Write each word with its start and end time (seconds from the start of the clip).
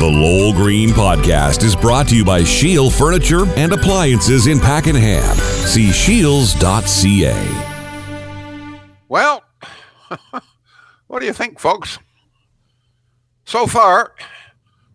The 0.00 0.06
Lowell 0.06 0.54
Green 0.54 0.88
Podcast 0.88 1.62
is 1.62 1.76
brought 1.76 2.08
to 2.08 2.16
you 2.16 2.24
by 2.24 2.42
Shield 2.42 2.94
Furniture 2.94 3.44
and 3.58 3.70
Appliances 3.70 4.46
in 4.46 4.58
Pakenham. 4.58 5.36
See 5.36 5.92
shields.ca. 5.92 7.36
Well, 9.10 9.44
what 11.06 11.20
do 11.20 11.26
you 11.26 11.34
think, 11.34 11.58
folks? 11.58 11.98
So 13.44 13.66
far, 13.66 14.14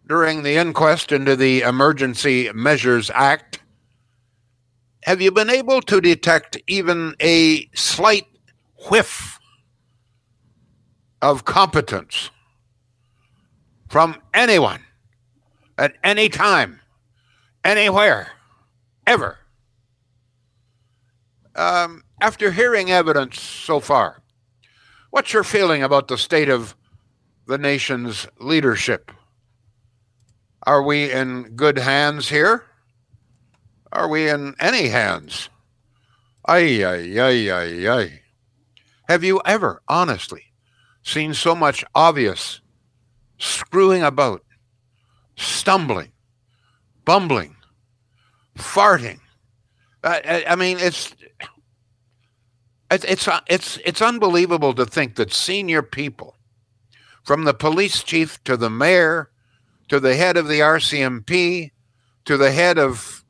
during 0.07 0.41
the 0.41 0.55
inquest 0.55 1.11
into 1.11 1.35
the 1.35 1.61
Emergency 1.61 2.49
Measures 2.55 3.11
Act, 3.13 3.59
have 5.03 5.21
you 5.21 5.29
been 5.29 5.51
able 5.51 5.81
to 5.81 6.01
detect 6.01 6.57
even 6.65 7.13
a 7.19 7.69
slight 7.75 8.25
whiff 8.89 9.37
of 11.21 11.45
competence 11.45 12.31
from 13.87 14.19
anyone 14.33 14.81
at 15.77 15.93
any 16.03 16.29
time, 16.29 16.79
anywhere, 17.63 18.31
ever? 19.05 19.37
Um, 21.55 22.03
after 22.21 22.51
hearing 22.51 22.91
evidence 22.91 23.41
so 23.41 23.79
far, 23.79 24.21
what's 25.09 25.33
your 25.33 25.43
feeling 25.43 25.83
about 25.83 26.07
the 26.07 26.17
state 26.17 26.49
of 26.49 26.75
the 27.47 27.57
nation's 27.57 28.27
leadership? 28.39 29.11
Are 30.63 30.83
we 30.83 31.11
in 31.11 31.55
good 31.55 31.77
hands 31.77 32.29
here? 32.29 32.63
Are 33.91 34.09
we 34.09 34.29
in 34.29 34.55
any 34.59 34.87
hands? 34.87 35.49
Ay, 36.47 36.83
ay, 36.83 37.19
ay, 37.19 37.51
ay, 37.51 37.87
ay. 37.87 38.21
Have 39.07 39.23
you 39.23 39.41
ever, 39.45 39.81
honestly, 39.87 40.43
seen 41.03 41.33
so 41.33 41.55
much 41.55 41.85
obvious 41.93 42.61
screwing 43.37 44.03
about, 44.03 44.43
stumbling, 45.35 46.11
bumbling, 47.03 47.55
farting? 48.57 49.19
I, 50.03 50.45
I 50.49 50.55
mean, 50.55 50.77
it's 50.79 51.15
it's 52.91 53.27
it's 53.47 53.79
it's 53.83 54.01
unbelievable 54.01 54.73
to 54.75 54.85
think 54.85 55.15
that 55.15 55.33
senior 55.33 55.81
people, 55.81 56.37
from 57.23 57.43
the 57.43 57.53
police 57.53 58.03
chief 58.03 58.43
to 58.43 58.55
the 58.55 58.69
mayor, 58.69 59.31
to 59.89 59.99
the 59.99 60.15
head 60.15 60.37
of 60.37 60.47
the 60.47 60.59
RCMP, 60.59 61.71
to 62.25 62.37
the 62.37 62.51
head 62.51 62.77
of 62.77 63.23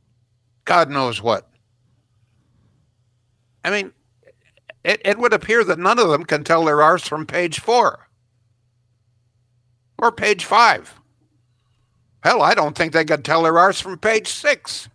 God 0.65 0.89
knows 0.89 1.21
what. 1.21 1.49
I 3.63 3.71
mean, 3.71 3.93
it, 4.83 5.01
it 5.03 5.17
would 5.17 5.33
appear 5.33 5.63
that 5.63 5.79
none 5.79 5.97
of 5.97 6.09
them 6.09 6.23
can 6.23 6.43
tell 6.43 6.65
their 6.65 6.81
arse 6.81 7.07
from 7.07 7.25
page 7.25 7.59
four 7.59 8.07
or 9.97 10.11
page 10.11 10.45
five. 10.45 10.99
Hell, 12.25 12.41
I 12.41 12.55
don't 12.55 12.75
think 12.75 12.91
they 12.91 13.05
could 13.05 13.23
tell 13.23 13.43
their 13.43 13.59
arse 13.59 13.79
from 13.79 13.99
page 13.99 14.29
six. 14.29 14.89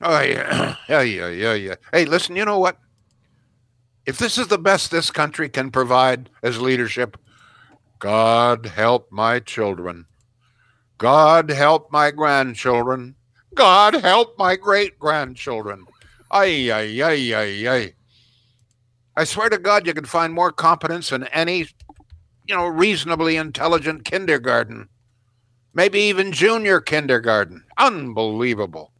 Oh, 0.00 0.22
yeah. 0.22 0.76
yeah, 0.88 1.02
yeah, 1.02 1.28
yeah, 1.28 1.52
yeah. 1.52 1.74
Hey, 1.92 2.06
listen, 2.06 2.34
you 2.34 2.46
know 2.46 2.58
what? 2.58 2.78
If 4.06 4.16
this 4.16 4.38
is 4.38 4.48
the 4.48 4.56
best 4.56 4.90
this 4.90 5.10
country 5.10 5.50
can 5.50 5.70
provide 5.70 6.30
as 6.42 6.58
leadership, 6.58 7.18
God 7.98 8.64
help 8.64 9.12
my 9.12 9.38
children. 9.38 10.06
God 10.96 11.50
help 11.50 11.92
my 11.92 12.10
grandchildren. 12.10 13.14
God 13.54 13.92
help 13.92 14.38
my 14.38 14.56
great 14.56 14.98
grandchildren. 14.98 15.84
Ay, 16.30 16.72
ay, 16.72 17.02
ay, 17.02 17.34
ay, 17.34 17.68
ay. 17.68 17.92
I 19.14 19.24
swear 19.24 19.50
to 19.50 19.58
God, 19.58 19.86
you 19.86 19.92
can 19.92 20.06
find 20.06 20.32
more 20.32 20.52
competence 20.52 21.12
in 21.12 21.24
any, 21.24 21.66
you 22.46 22.56
know, 22.56 22.66
reasonably 22.66 23.36
intelligent 23.36 24.06
kindergarten. 24.06 24.88
Maybe 25.74 26.00
even 26.00 26.32
junior 26.32 26.80
kindergarten. 26.80 27.64
Unbelievable. 27.78 28.92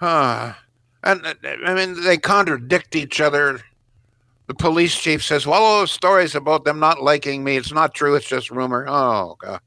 Ah, 0.00 0.58
and 1.02 1.36
I 1.44 1.74
mean, 1.74 2.02
they 2.02 2.16
contradict 2.18 2.96
each 2.96 3.20
other. 3.20 3.60
The 4.46 4.54
police 4.54 4.96
chief 4.98 5.22
says, 5.22 5.46
"Well, 5.46 5.62
all 5.62 5.80
those 5.80 5.92
stories 5.92 6.34
about 6.34 6.64
them 6.64 6.78
not 6.78 7.02
liking 7.02 7.44
me, 7.44 7.56
it's 7.56 7.72
not 7.72 7.94
true. 7.94 8.14
It's 8.14 8.28
just 8.28 8.50
rumor." 8.50 8.86
Oh 8.88 9.36
God. 9.38 9.60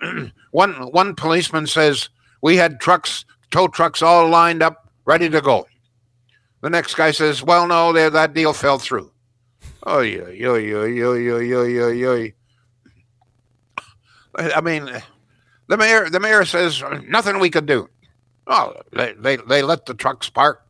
one 0.50 0.74
one 0.92 1.14
policeman 1.14 1.66
says 1.66 2.08
we 2.42 2.56
had 2.56 2.80
trucks, 2.80 3.24
tow 3.50 3.66
trucks, 3.68 4.02
all 4.02 4.28
lined 4.28 4.62
up, 4.62 4.90
ready 5.04 5.28
to 5.30 5.40
go. 5.40 5.66
The 6.60 6.70
next 6.70 6.94
guy 6.94 7.10
says, 7.10 7.42
"Well, 7.42 7.66
no, 7.66 7.92
that 7.92 8.34
deal 8.34 8.52
fell 8.52 8.78
through." 8.78 9.10
Oh 9.82 10.00
yeah, 10.00 10.28
yeah, 10.28 10.56
yeah, 10.56 10.84
yeah, 10.84 11.14
yeah, 11.14 11.38
yeah, 11.38 11.62
yeah, 11.64 11.88
yeah. 11.88 12.30
I 14.36 14.60
mean, 14.60 14.90
the 15.68 15.76
mayor 15.76 16.08
the 16.08 16.20
mayor 16.20 16.44
says 16.44 16.82
nothing 17.06 17.38
we 17.38 17.50
could 17.50 17.66
do. 17.66 17.88
Oh, 18.46 18.74
they, 18.92 19.12
they, 19.14 19.36
they 19.36 19.62
let 19.62 19.86
the 19.86 19.94
trucks 19.94 20.30
park 20.30 20.62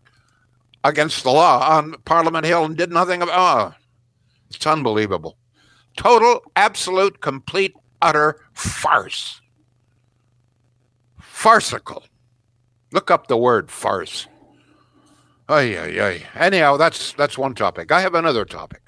against 0.82 1.24
the 1.24 1.30
law 1.30 1.76
on 1.76 1.94
Parliament 2.04 2.46
Hill 2.46 2.64
and 2.64 2.76
did 2.76 2.90
nothing 2.90 3.22
about 3.22 3.74
oh, 3.74 3.74
it's 4.50 4.66
unbelievable. 4.66 5.36
Total, 5.96 6.40
absolute, 6.54 7.20
complete, 7.20 7.74
utter 8.00 8.40
farce. 8.52 9.40
Farcical. 11.20 12.04
Look 12.92 13.10
up 13.10 13.26
the 13.26 13.36
word 13.36 13.70
farce. 13.70 14.26
Ay, 15.48 15.76
ay, 15.78 16.00
ay. 16.00 16.22
Anyhow, 16.34 16.76
that's 16.76 17.12
that's 17.12 17.38
one 17.38 17.54
topic. 17.54 17.92
I 17.92 18.00
have 18.00 18.14
another 18.14 18.44
topic. 18.44 18.82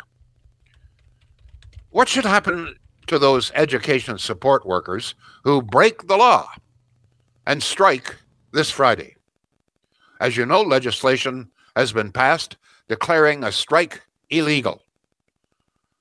What 1.91 2.09
should 2.09 2.25
happen 2.25 2.75
to 3.09 3.19
those 3.19 3.51
education 3.55 4.19
support 4.19 4.67
workers 4.67 5.15
who 5.45 5.63
break 5.63 6.07
the 6.07 6.17
law 6.17 6.49
and 7.47 7.63
strike 7.63 8.17
this 8.53 8.71
Friday. 8.71 9.17
As 10.21 10.37
you 10.37 10.47
know, 10.47 10.63
legislation 10.63 11.51
has 11.77 11.93
been 11.93 12.13
passed 12.13 12.57
declaring 12.89 13.45
a 13.45 13.53
strike 13.53 14.03
illegal. 14.31 14.83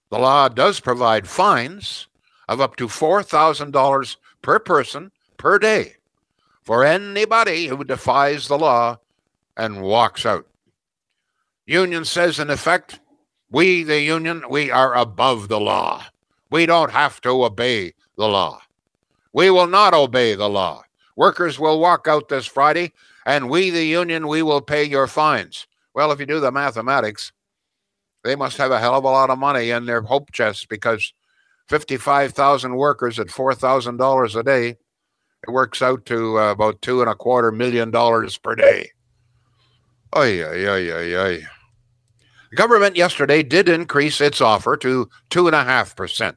The 0.10 0.20
law 0.20 0.48
does 0.48 0.80
provide 0.80 1.28
fines 1.28 2.08
of 2.48 2.62
up 2.62 2.78
to 2.78 2.88
$4,000 2.88 4.16
per 4.42 4.60
person 4.60 5.12
per 5.38 5.60
day 5.60 5.96
for 6.64 6.84
anybody 6.84 7.68
who 7.68 7.84
defies 7.84 8.48
the 8.48 8.58
law 8.58 8.98
and 9.56 9.82
walks 9.82 10.26
out. 10.26 10.48
Union 11.66 12.06
says, 12.06 12.40
in 12.40 12.50
effect, 12.50 13.00
we, 13.50 13.84
the 13.84 14.02
union, 14.02 14.44
we 14.50 14.72
are 14.72 14.96
above 14.96 15.48
the 15.48 15.60
law. 15.60 16.04
We 16.50 16.66
don't 16.66 16.92
have 16.92 17.22
to 17.22 17.44
obey 17.44 17.94
the 18.18 18.28
law. 18.28 18.62
We 19.34 19.50
will 19.50 19.68
not 19.68 19.94
obey 19.94 20.36
the 20.36 20.50
law. 20.50 20.84
Workers 21.16 21.60
will 21.60 21.80
walk 21.80 22.08
out 22.08 22.30
this 22.30 22.46
Friday, 22.46 22.94
and 23.26 23.50
we, 23.50 23.70
the 23.70 23.84
union, 23.84 24.28
we 24.28 24.42
will 24.42 24.62
pay 24.62 24.84
your 24.84 25.08
fines. 25.08 25.68
Well, 25.94 26.12
if 26.12 26.20
you 26.20 26.26
do 26.26 26.40
the 26.40 26.52
mathematics, 26.52 27.32
they 28.24 28.36
must 28.36 28.58
have 28.58 28.72
a 28.72 28.80
hell 28.80 28.96
of 28.96 29.04
a 29.04 29.08
lot 29.08 29.30
of 29.30 29.40
money 29.40 29.72
in 29.72 29.86
their 29.86 30.02
hope 30.02 30.32
chests 30.32 30.66
because 30.66 31.14
55,000 31.68 32.76
workers 32.76 33.20
at 33.20 33.28
$4,000 33.28 34.36
a 34.36 34.44
day, 34.44 34.70
it 34.70 35.52
works 35.52 35.82
out 35.82 36.06
to 36.06 36.40
uh, 36.40 36.52
about 36.52 36.82
two 36.82 37.02
and 37.02 37.10
a 37.10 37.16
quarter 37.16 37.52
million 37.52 37.92
dollars 37.92 38.38
per 38.38 38.56
day. 38.56 38.92
Oy, 40.16 40.44
oy, 40.44 40.68
oy, 40.68 40.92
oy, 40.92 41.16
oy. 41.16 41.48
Government 42.56 42.96
yesterday 42.96 43.44
did 43.44 43.68
increase 43.68 44.22
its 44.22 44.42
offer 44.42 44.78
to 44.78 45.10
2.5% 45.30 46.36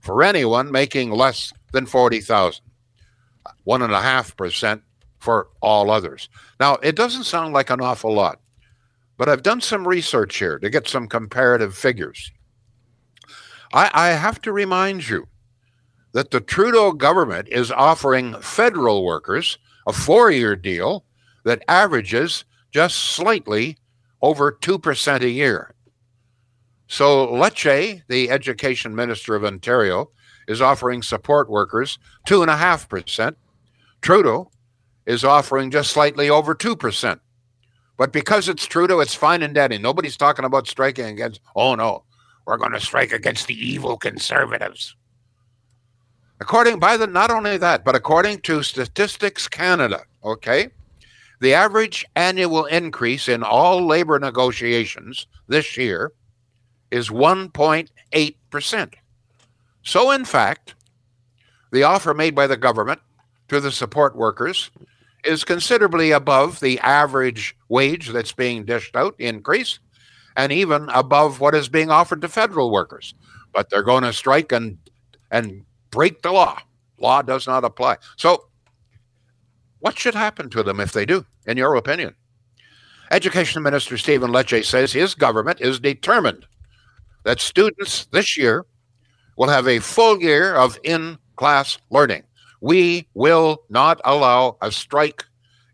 for 0.00 0.22
anyone 0.22 0.70
making 0.70 1.10
less 1.10 1.52
than 1.72 1.86
40,000 1.86 2.62
one 3.64 3.82
and 3.82 3.92
a 3.92 4.00
half 4.00 4.36
percent 4.36 4.82
for 5.18 5.48
all 5.60 5.90
others. 5.90 6.28
Now, 6.58 6.76
it 6.76 6.96
doesn't 6.96 7.24
sound 7.24 7.52
like 7.52 7.70
an 7.70 7.80
awful 7.80 8.12
lot, 8.12 8.40
but 9.16 9.28
I've 9.28 9.42
done 9.42 9.60
some 9.60 9.86
research 9.86 10.36
here 10.36 10.58
to 10.58 10.70
get 10.70 10.88
some 10.88 11.08
comparative 11.08 11.76
figures. 11.76 12.32
I, 13.72 13.90
I 13.92 14.08
have 14.08 14.40
to 14.42 14.52
remind 14.52 15.08
you 15.08 15.28
that 16.12 16.30
the 16.30 16.40
Trudeau 16.40 16.92
government 16.92 17.48
is 17.48 17.70
offering 17.70 18.34
federal 18.40 19.04
workers 19.04 19.58
a 19.86 19.92
four 19.92 20.30
year 20.30 20.56
deal 20.56 21.04
that 21.44 21.62
averages 21.68 22.44
just 22.72 22.96
slightly 22.96 23.76
over 24.22 24.52
2% 24.52 25.20
a 25.20 25.28
year. 25.28 25.74
So 26.86 27.26
Lecce, 27.28 28.02
the 28.08 28.30
education 28.30 28.94
minister 28.94 29.34
of 29.34 29.44
Ontario, 29.44 30.10
is 30.48 30.60
offering 30.60 31.02
support 31.02 31.48
workers 31.48 31.98
2.5%. 32.26 33.36
Trudeau 34.02 34.50
is 35.06 35.24
offering 35.24 35.70
just 35.70 35.92
slightly 35.92 36.28
over 36.28 36.54
2%. 36.54 37.20
But 37.96 38.12
because 38.12 38.48
it's 38.48 38.66
Trudeau, 38.66 39.00
it's 39.00 39.14
fine 39.14 39.42
and 39.42 39.54
dandy. 39.54 39.78
Nobody's 39.78 40.16
talking 40.16 40.44
about 40.44 40.66
striking 40.66 41.04
against, 41.04 41.40
oh 41.54 41.74
no, 41.74 42.04
we're 42.46 42.56
going 42.56 42.72
to 42.72 42.80
strike 42.80 43.12
against 43.12 43.46
the 43.46 43.54
evil 43.54 43.96
conservatives. 43.96 44.96
According 46.40 46.78
by 46.78 46.96
the 46.96 47.06
not 47.06 47.30
only 47.30 47.58
that, 47.58 47.84
but 47.84 47.94
according 47.94 48.40
to 48.40 48.62
Statistics 48.62 49.46
Canada, 49.46 50.04
okay, 50.24 50.70
the 51.40 51.54
average 51.54 52.04
annual 52.16 52.66
increase 52.66 53.28
in 53.28 53.42
all 53.42 53.86
labor 53.86 54.18
negotiations 54.18 55.26
this 55.48 55.76
year 55.76 56.12
is 56.90 57.08
1.8%. 57.08 58.94
So, 59.82 60.10
in 60.10 60.24
fact, 60.24 60.74
the 61.72 61.82
offer 61.82 62.12
made 62.12 62.34
by 62.34 62.46
the 62.46 62.56
government 62.56 63.00
to 63.48 63.60
the 63.60 63.72
support 63.72 64.16
workers 64.16 64.70
is 65.24 65.44
considerably 65.44 66.10
above 66.10 66.60
the 66.60 66.78
average 66.80 67.56
wage 67.68 68.08
that's 68.08 68.32
being 68.32 68.64
dished 68.64 68.96
out 68.96 69.14
increase 69.18 69.78
and 70.36 70.52
even 70.52 70.88
above 70.90 71.40
what 71.40 71.54
is 71.54 71.68
being 71.68 71.90
offered 71.90 72.22
to 72.22 72.28
federal 72.28 72.70
workers. 72.70 73.14
But 73.52 73.70
they're 73.70 73.82
going 73.82 74.04
to 74.04 74.12
strike 74.12 74.52
and 74.52 74.78
and 75.30 75.64
break 75.90 76.22
the 76.22 76.32
law. 76.32 76.58
Law 76.98 77.22
does 77.22 77.46
not 77.46 77.64
apply. 77.64 77.96
So 78.16 78.49
what 79.80 79.98
should 79.98 80.14
happen 80.14 80.48
to 80.50 80.62
them 80.62 80.80
if 80.80 80.92
they 80.92 81.04
do 81.04 81.24
in 81.46 81.56
your 81.56 81.74
opinion 81.74 82.14
education 83.10 83.62
minister 83.62 83.98
stephen 83.98 84.30
lecce 84.30 84.64
says 84.64 84.92
his 84.92 85.14
government 85.14 85.60
is 85.60 85.80
determined 85.80 86.46
that 87.24 87.40
students 87.40 88.06
this 88.12 88.36
year 88.36 88.64
will 89.36 89.48
have 89.48 89.66
a 89.66 89.78
full 89.78 90.20
year 90.20 90.54
of 90.54 90.78
in 90.84 91.18
class 91.36 91.78
learning 91.90 92.22
we 92.60 93.08
will 93.14 93.62
not 93.70 94.00
allow 94.04 94.56
a 94.60 94.70
strike 94.70 95.24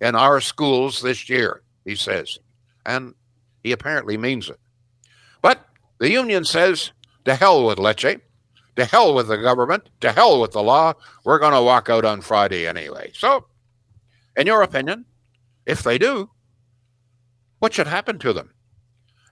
in 0.00 0.14
our 0.14 0.40
schools 0.40 1.00
this 1.02 1.28
year, 1.28 1.62
he 1.84 1.94
says. 1.94 2.38
And 2.84 3.14
he 3.62 3.72
apparently 3.72 4.16
means 4.16 4.48
it. 4.48 4.60
But 5.42 5.66
the 5.98 6.10
union 6.10 6.44
says, 6.44 6.92
to 7.24 7.34
hell 7.34 7.66
with 7.66 7.78
Lecce, 7.78 8.20
to 8.76 8.84
hell 8.84 9.14
with 9.14 9.28
the 9.28 9.38
government, 9.38 9.88
to 10.00 10.12
hell 10.12 10.40
with 10.40 10.52
the 10.52 10.62
law. 10.62 10.94
We're 11.24 11.38
going 11.38 11.54
to 11.54 11.62
walk 11.62 11.88
out 11.88 12.04
on 12.04 12.20
Friday 12.20 12.66
anyway. 12.66 13.10
So, 13.14 13.46
in 14.36 14.46
your 14.46 14.62
opinion, 14.62 15.06
if 15.64 15.82
they 15.82 15.98
do, 15.98 16.30
what 17.58 17.74
should 17.74 17.86
happen 17.86 18.18
to 18.20 18.32
them? 18.32 18.52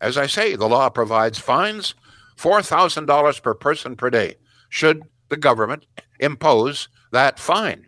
As 0.01 0.17
I 0.17 0.27
say, 0.27 0.57
the 0.57 0.69
law 0.69 0.89
provides 0.89 1.39
fines 1.39 1.95
$4,000 2.37 3.43
per 3.43 3.55
person 3.55 3.97
per 3.97 4.11
day 4.11 4.37
should 4.69 5.03
the 5.29 5.37
government 5.37 5.87
impose 6.21 6.89
that 7.13 7.39
fine. 7.39 7.87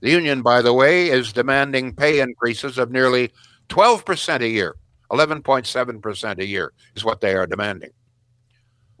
The 0.00 0.10
union, 0.10 0.42
by 0.42 0.60
the 0.60 0.72
way, 0.72 1.08
is 1.08 1.32
demanding 1.32 1.94
pay 1.94 2.20
increases 2.20 2.78
of 2.78 2.90
nearly 2.90 3.32
12% 3.68 4.40
a 4.40 4.48
year. 4.48 4.74
11.7% 5.10 6.38
a 6.38 6.46
year 6.46 6.72
is 6.96 7.04
what 7.04 7.20
they 7.20 7.34
are 7.34 7.46
demanding. 7.46 7.90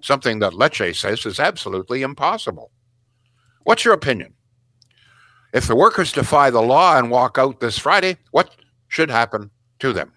Something 0.02 0.38
that 0.38 0.52
Lecce 0.52 0.96
says 0.96 1.26
is 1.26 1.40
absolutely 1.40 2.02
impossible. 2.02 2.70
What's 3.64 3.84
your 3.84 3.94
opinion? 3.94 4.33
If 5.54 5.68
the 5.68 5.76
workers 5.76 6.12
defy 6.12 6.50
the 6.50 6.60
law 6.60 6.98
and 6.98 7.10
walk 7.10 7.38
out 7.38 7.60
this 7.60 7.78
Friday, 7.78 8.16
what 8.32 8.56
should 8.88 9.08
happen 9.08 9.50
to 9.78 9.92
them? 9.92 10.12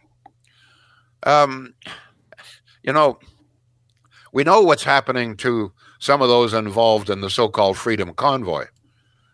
Um, 1.23 1.75
you 2.81 2.91
know, 2.91 3.19
we 4.33 4.43
know 4.43 4.61
what's 4.61 4.83
happening 4.83 5.37
to 5.37 5.71
some 5.99 6.23
of 6.23 6.27
those 6.27 6.53
involved 6.53 7.11
in 7.11 7.21
the 7.21 7.29
so 7.29 7.49
called 7.49 7.77
Freedom 7.77 8.13
Convoy 8.15 8.65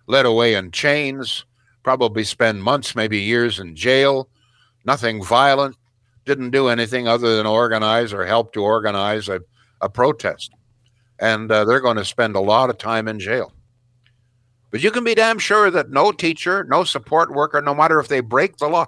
led 0.08 0.26
away 0.26 0.56
in 0.56 0.72
chains, 0.72 1.46
probably 1.84 2.26
spend 2.26 2.62
months, 2.62 2.96
maybe 2.96 3.20
years 3.20 3.58
in 3.60 3.74
jail, 3.74 4.28
nothing 4.86 5.24
violent, 5.24 5.78
didn't 6.26 6.52
do 6.52 6.68
anything 6.68 7.08
other 7.08 7.38
than 7.38 7.46
organize 7.46 8.12
or 8.12 8.26
help 8.26 8.54
to 8.54 8.62
organize 8.62 9.30
a, 9.30 9.40
a 9.80 9.90
protest. 9.90 10.52
And 11.20 11.50
uh, 11.50 11.64
they're 11.64 11.80
going 11.80 11.98
to 11.98 12.06
spend 12.06 12.36
a 12.36 12.42
lot 12.42 12.70
of 12.70 12.78
time 12.78 13.08
in 13.08 13.20
jail. 13.20 13.54
But 14.74 14.82
you 14.82 14.90
can 14.90 15.04
be 15.04 15.14
damn 15.14 15.38
sure 15.38 15.70
that 15.70 15.92
no 15.92 16.12
teacher, 16.12 16.64
no 16.64 16.84
support 16.84 17.32
worker, 17.32 17.62
no 17.62 17.76
matter 17.76 18.00
if 18.00 18.08
they 18.08 18.22
break 18.22 18.58
the 18.58 18.68
law, 18.68 18.88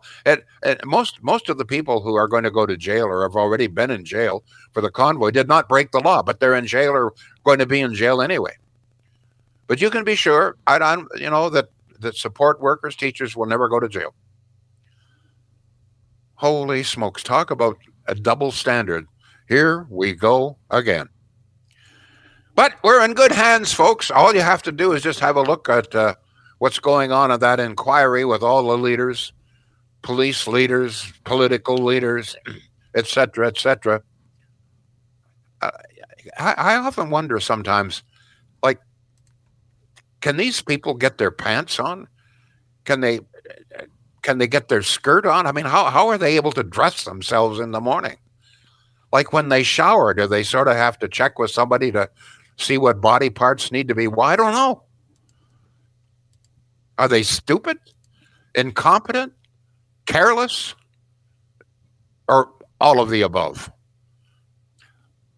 most 0.84 1.22
most 1.22 1.48
of 1.48 1.60
the 1.60 1.64
people 1.64 2.02
who 2.02 2.16
are 2.16 2.28
going 2.28 2.44
to 2.44 2.50
go 2.50 2.66
to 2.66 2.76
jail 2.76 3.06
or 3.06 3.22
have 3.22 3.36
already 3.36 3.68
been 3.68 3.92
in 3.92 4.04
jail 4.04 4.44
for 4.74 4.82
the 4.82 4.90
convoy 4.90 5.30
did 5.30 5.48
not 5.48 5.70
break 5.70 5.92
the 5.92 6.00
law, 6.00 6.24
but 6.24 6.40
they're 6.40 6.56
in 6.56 6.66
jail 6.66 6.90
or 6.90 7.14
going 7.44 7.60
to 7.60 7.68
be 7.68 7.82
in 7.82 7.94
jail 7.94 8.20
anyway. 8.20 8.54
But 9.68 9.80
you 9.80 9.92
can 9.92 10.04
be 10.04 10.16
sure, 10.16 10.58
I 10.66 10.80
don't, 10.80 11.08
you 11.18 11.30
know, 11.30 11.52
that 11.52 11.70
that 12.00 12.16
support 12.16 12.60
workers, 12.60 12.96
teachers 12.96 13.36
will 13.36 13.46
never 13.46 13.70
go 13.70 13.80
to 13.80 13.88
jail. 13.88 14.16
Holy 16.34 16.82
smokes! 16.82 17.22
Talk 17.22 17.52
about 17.52 17.78
a 18.08 18.16
double 18.16 18.52
standard. 18.52 19.06
Here 19.48 19.86
we 19.92 20.14
go 20.14 20.58
again. 20.72 21.10
But 22.56 22.76
we're 22.84 23.04
in 23.04 23.14
good 23.14 23.34
hands, 23.34 23.74
folks. 23.74 24.10
All 24.10 24.34
you 24.34 24.42
have 24.42 24.64
to 24.64 24.72
do 24.72 24.94
is 24.94 25.04
just 25.04 25.20
have 25.20 25.36
a 25.36 25.42
look 25.42 25.68
at 25.68 25.94
uh, 25.94 26.16
what's 26.60 26.80
going 26.80 27.12
on 27.12 27.30
at 27.30 27.42
that 27.42 27.60
inquiry 27.60 28.24
with 28.24 28.42
all 28.42 28.64
the 28.64 28.78
leaders, 28.78 29.34
police 30.02 30.48
leaders, 30.48 31.12
political 31.26 31.76
leaders, 31.76 32.38
etc., 32.96 33.48
etc. 33.48 34.02
Uh, 35.62 35.72
I, 36.40 36.54
I 36.54 36.76
often 36.78 37.10
wonder 37.10 37.42
sometimes, 37.42 38.04
like, 38.64 38.80
can 40.22 40.38
these 40.38 40.62
people 40.62 40.94
get 40.94 41.18
their 41.18 41.32
pants 41.32 41.78
on? 41.78 42.08
Can 42.86 43.02
they? 43.02 43.20
Can 44.22 44.40
they 44.40 44.48
get 44.48 44.70
their 44.70 44.82
skirt 44.82 45.28
on? 45.28 45.46
I 45.46 45.52
mean, 45.52 45.66
how, 45.66 45.86
how 45.86 46.08
are 46.08 46.18
they 46.18 46.36
able 46.36 46.52
to 46.54 46.64
dress 46.64 47.04
themselves 47.04 47.60
in 47.60 47.70
the 47.70 47.80
morning? 47.80 48.18
Like 49.14 49.32
when 49.32 49.50
they 49.50 49.62
shower, 49.62 50.16
do 50.16 50.26
they 50.26 50.42
sort 50.42 50.68
of 50.68 50.76
have 50.76 50.98
to 51.00 51.08
check 51.08 51.38
with 51.38 51.52
somebody 51.52 51.92
to 51.92 52.10
see 52.58 52.78
what 52.78 53.02
body 53.02 53.30
parts 53.30 53.72
need 53.72 53.88
to 53.88 53.96
be? 53.96 54.08
Well, 54.08 54.28
I 54.28 54.36
don't 54.36 54.54
know. 54.54 54.84
Are 56.98 57.08
they 57.08 57.24
stupid, 57.24 57.78
incompetent, 58.54 59.34
careless, 60.06 60.76
or 62.28 62.50
all 62.80 63.02
of 63.02 63.10
the 63.10 63.22
above? 63.22 63.72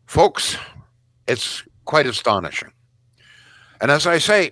Folks, 0.06 0.58
it's 1.28 1.64
quite 1.86 2.06
astonishing. 2.06 2.72
And 3.82 3.92
as 3.92 4.08
I 4.08 4.18
say, 4.18 4.52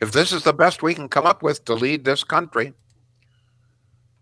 if 0.00 0.12
this 0.12 0.32
is 0.32 0.42
the 0.44 0.52
best 0.52 0.82
we 0.82 0.94
can 0.94 1.08
come 1.08 1.26
up 1.26 1.42
with 1.42 1.64
to 1.66 1.74
lead 1.74 2.04
this 2.04 2.24
country, 2.24 2.72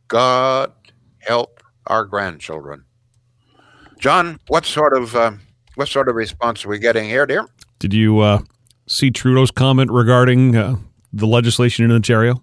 God 0.09 0.73
help 1.21 1.63
our 1.87 2.05
grandchildren. 2.05 2.85
John, 3.99 4.41
what 4.49 4.65
sort 4.65 4.95
of 4.95 5.15
uh, 5.15 5.33
what 5.75 5.89
sort 5.89 6.09
of 6.09 6.15
response 6.15 6.65
are 6.65 6.69
we 6.69 6.79
getting 6.79 7.09
here, 7.09 7.27
dear? 7.27 7.47
Did 7.79 7.95
you 7.95 8.21
uh, 8.21 8.41
see 8.87 9.11
Trudeau's 9.11 9.51
comment 9.51 9.91
regarding 9.91 10.57
uh, 10.57 10.77
the 11.13 11.27
legislation 11.27 11.85
in 11.85 11.93
Ontario? 11.93 12.43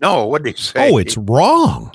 No, 0.00 0.26
what 0.26 0.42
did 0.42 0.56
he 0.56 0.62
say? 0.62 0.92
Oh, 0.92 0.98
it's 0.98 1.16
wrong. 1.16 1.92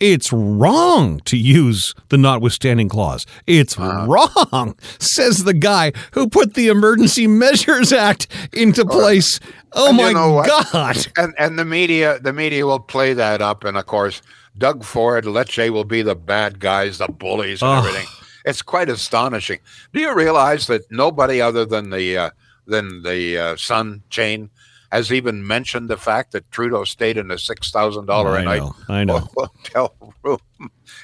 It's 0.00 0.32
wrong 0.32 1.20
to 1.26 1.36
use 1.36 1.94
the 2.08 2.16
notwithstanding 2.16 2.88
clause. 2.88 3.26
It's 3.46 3.78
uh, 3.78 4.06
wrong, 4.08 4.74
says 4.98 5.44
the 5.44 5.52
guy 5.52 5.92
who 6.12 6.26
put 6.26 6.54
the 6.54 6.68
Emergency 6.68 7.26
Measures 7.26 7.92
Act 7.92 8.26
into 8.54 8.86
place. 8.86 9.38
Oh 9.74 9.92
my 9.92 10.08
you 10.08 10.14
know 10.14 10.42
God! 10.46 11.06
And 11.18 11.34
and 11.38 11.58
the 11.58 11.66
media 11.66 12.18
the 12.18 12.32
media 12.32 12.64
will 12.64 12.80
play 12.80 13.12
that 13.12 13.42
up, 13.42 13.62
and 13.62 13.76
of 13.76 13.84
course 13.84 14.22
Doug 14.56 14.84
Ford, 14.84 15.24
Lecce 15.24 15.70
will 15.70 15.84
be 15.84 16.02
the 16.02 16.14
bad 16.14 16.60
guys, 16.60 16.98
the 16.98 17.08
bullies, 17.08 17.62
and 17.62 17.70
oh. 17.70 17.78
everything. 17.78 18.06
It's 18.44 18.62
quite 18.62 18.88
astonishing. 18.88 19.60
Do 19.92 20.00
you 20.00 20.14
realize 20.14 20.66
that 20.68 20.90
nobody 20.90 21.40
other 21.40 21.64
than 21.64 21.90
the 21.90 22.16
uh, 22.16 22.30
than 22.66 23.02
the 23.02 23.38
uh, 23.38 23.56
Sun 23.56 24.02
chain 24.10 24.50
has 24.92 25.12
even 25.12 25.46
mentioned 25.46 25.88
the 25.88 25.96
fact 25.96 26.32
that 26.32 26.50
Trudeau 26.50 26.84
stayed 26.84 27.16
in 27.16 27.30
a 27.30 27.38
six 27.38 27.70
thousand 27.70 28.06
dollar 28.06 28.36
a 28.36 28.42
night 28.42 28.62
I 28.88 29.04
know. 29.04 29.18
hotel 29.36 29.94
room. 30.22 30.38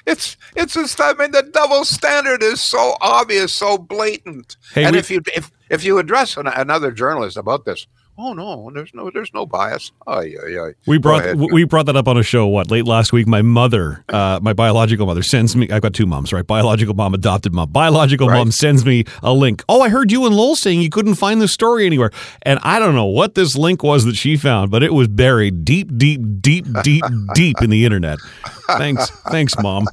It's 0.06 0.36
it's 0.54 0.74
just 0.74 1.00
I 1.00 1.12
mean 1.14 1.30
the 1.30 1.42
double 1.42 1.84
standard 1.84 2.42
is 2.42 2.60
so 2.60 2.96
obvious, 3.00 3.54
so 3.54 3.78
blatant. 3.78 4.56
Hey, 4.72 4.84
and 4.84 4.96
if 4.96 5.10
you 5.10 5.20
if 5.34 5.50
if 5.70 5.84
you 5.84 5.98
address 5.98 6.36
an, 6.36 6.46
another 6.46 6.90
journalist 6.90 7.36
about 7.36 7.64
this, 7.64 7.86
Oh 8.18 8.32
no, 8.32 8.70
there's 8.72 8.94
no 8.94 9.10
there's 9.10 9.32
no 9.34 9.44
bias. 9.44 9.92
Oh 10.06 10.20
yeah, 10.20 10.46
yeah. 10.48 10.70
We 10.86 10.96
brought 10.96 11.36
we 11.36 11.64
brought 11.64 11.84
that 11.86 11.96
up 11.96 12.08
on 12.08 12.16
a 12.16 12.22
show 12.22 12.46
what 12.46 12.70
late 12.70 12.86
last 12.86 13.12
week. 13.12 13.26
My 13.26 13.42
mother, 13.42 14.04
uh, 14.08 14.40
my 14.42 14.54
biological 14.54 15.06
mother, 15.06 15.22
sends 15.22 15.54
me. 15.54 15.70
I've 15.70 15.82
got 15.82 15.92
two 15.92 16.06
moms, 16.06 16.32
right? 16.32 16.46
Biological 16.46 16.94
mom, 16.94 17.12
adopted 17.12 17.52
mom. 17.52 17.70
Biological 17.72 18.28
right. 18.28 18.38
mom 18.38 18.52
sends 18.52 18.86
me 18.86 19.04
a 19.22 19.34
link. 19.34 19.62
Oh, 19.68 19.82
I 19.82 19.90
heard 19.90 20.10
you 20.10 20.24
and 20.24 20.34
Lowell 20.34 20.56
saying 20.56 20.80
you 20.80 20.88
couldn't 20.88 21.16
find 21.16 21.42
this 21.42 21.52
story 21.52 21.84
anywhere, 21.84 22.10
and 22.40 22.58
I 22.62 22.78
don't 22.78 22.94
know 22.94 23.04
what 23.04 23.34
this 23.34 23.54
link 23.54 23.82
was 23.82 24.06
that 24.06 24.16
she 24.16 24.38
found, 24.38 24.70
but 24.70 24.82
it 24.82 24.94
was 24.94 25.08
buried 25.08 25.66
deep, 25.66 25.90
deep, 25.98 26.22
deep, 26.40 26.66
deep, 26.82 27.04
deep 27.34 27.60
in 27.60 27.68
the 27.68 27.84
internet. 27.84 28.18
Thanks, 28.78 29.10
thanks, 29.30 29.58
mom. 29.58 29.86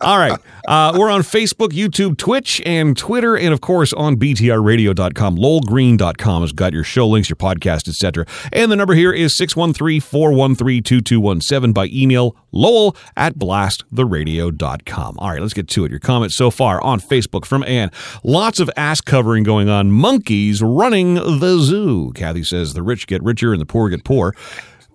All 0.00 0.18
right. 0.18 0.38
Uh, 0.66 0.92
we're 0.96 1.10
on 1.10 1.22
Facebook, 1.22 1.68
YouTube, 1.68 2.18
Twitch, 2.18 2.60
and 2.66 2.96
Twitter, 2.96 3.36
and 3.36 3.52
of 3.52 3.60
course 3.60 3.92
on 3.92 4.16
BTRradio.com. 4.16 5.36
LowellGreen.com 5.36 6.42
has 6.42 6.52
got 6.52 6.72
your 6.72 6.84
show 6.84 7.06
links, 7.06 7.28
your 7.28 7.36
podcast, 7.36 7.88
etc. 7.88 8.26
And 8.52 8.70
the 8.70 8.76
number 8.76 8.94
here 8.94 9.12
is 9.12 9.36
613 9.36 10.00
413 10.00 10.82
2217 10.82 11.72
by 11.72 11.86
email 11.92 12.36
lowell 12.52 12.96
at 13.16 13.38
blasttheradio.com. 13.38 15.18
All 15.18 15.30
right, 15.30 15.40
let's 15.40 15.54
get 15.54 15.68
to 15.68 15.84
it. 15.84 15.90
Your 15.90 16.00
comments 16.00 16.36
so 16.36 16.50
far 16.50 16.80
on 16.82 17.00
Facebook 17.00 17.44
from 17.44 17.62
Ann. 17.64 17.90
Lots 18.24 18.60
of 18.60 18.70
ass 18.76 19.00
covering 19.00 19.44
going 19.44 19.68
on. 19.68 19.92
Monkeys 19.92 20.62
running 20.62 21.14
the 21.14 21.58
zoo. 21.58 22.12
Kathy 22.14 22.42
says 22.42 22.74
the 22.74 22.82
rich 22.82 23.06
get 23.06 23.22
richer 23.22 23.52
and 23.52 23.60
the 23.60 23.66
poor 23.66 23.88
get 23.88 24.04
poor. 24.04 24.34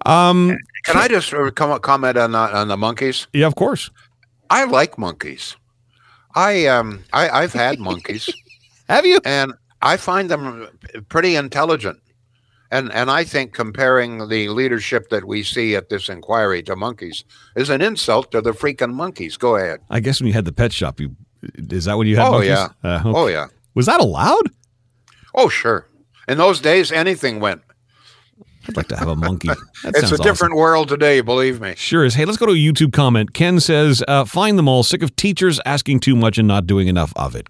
Um, 0.06 0.58
Can 0.86 0.98
I 0.98 1.08
just 1.08 1.32
comment 1.56 2.18
on 2.18 2.36
on 2.36 2.68
the 2.68 2.78
monkeys? 2.78 3.28
Yeah, 3.34 3.48
of 3.48 3.56
course. 3.56 3.90
I 4.52 4.66
like 4.66 4.98
monkeys. 4.98 5.56
I 6.36 6.66
um 6.68 7.04
I, 7.14 7.30
I've 7.30 7.54
had 7.54 7.80
monkeys. 7.90 8.30
Have 8.90 9.06
you? 9.06 9.20
And 9.26 9.54
I 9.82 9.98
find 9.98 10.30
them 10.30 10.68
pretty 11.10 11.36
intelligent. 11.36 12.00
And 12.70 12.92
and 12.94 13.10
I 13.10 13.24
think 13.24 13.54
comparing 13.54 14.28
the 14.30 14.50
leadership 14.50 15.10
that 15.10 15.24
we 15.26 15.44
see 15.44 15.76
at 15.76 15.90
this 15.90 16.10
inquiry 16.10 16.64
to 16.64 16.76
monkeys 16.76 17.24
is 17.56 17.70
an 17.70 17.82
insult 17.82 18.32
to 18.32 18.42
the 18.42 18.52
freaking 18.52 18.94
monkeys. 18.94 19.38
Go 19.38 19.56
ahead. 19.56 19.80
I 19.90 20.00
guess 20.00 20.20
when 20.22 20.28
you 20.28 20.34
had 20.34 20.46
the 20.46 20.54
pet 20.54 20.72
shop, 20.74 21.00
you 21.00 21.16
is 21.58 21.86
that 21.86 21.98
when 21.98 22.08
you 22.08 22.16
had? 22.18 22.30
Monkeys? 22.32 22.50
Oh 22.52 22.56
monkeys? 22.56 22.76
yeah. 22.84 22.90
Uh, 22.90 23.14
Oh 23.16 23.28
yeah. 23.28 23.48
Was 23.74 23.86
that 23.86 24.00
allowed? 24.02 24.50
Oh 25.34 25.50
sure. 25.50 25.88
In 26.28 26.38
those 26.38 26.62
days, 26.62 26.92
anything 26.92 27.40
went. 27.40 27.62
I'd 28.68 28.78
like 28.78 28.88
to 28.90 28.96
have 28.98 29.08
a 29.08 29.16
monkey. 29.16 29.48
That 29.84 29.96
It's 29.96 30.12
a 30.12 30.14
awesome. 30.16 30.24
different 30.24 30.56
world 30.56 30.90
today, 30.90 31.22
believe 31.22 31.60
me. 31.60 31.74
Sure 31.76 32.06
is. 32.06 32.14
Hey, 32.16 32.26
let's 32.26 32.38
go 32.38 32.46
to 32.46 32.52
a 32.52 32.56
YouTube 32.56 32.94
comment. 32.94 33.34
Ken 33.34 33.60
says, 33.60 34.04
uh, 34.08 34.26
"Find 34.26 34.58
them 34.60 34.68
all. 34.68 34.84
Sick 34.84 35.02
of 35.02 35.16
teachers 35.16 35.60
asking 35.66 36.02
too 36.02 36.16
much 36.16 36.38
and 36.38 36.48
not 36.48 36.68
doing 36.68 36.88
enough 36.88 37.12
of 37.16 37.36
it." 37.36 37.48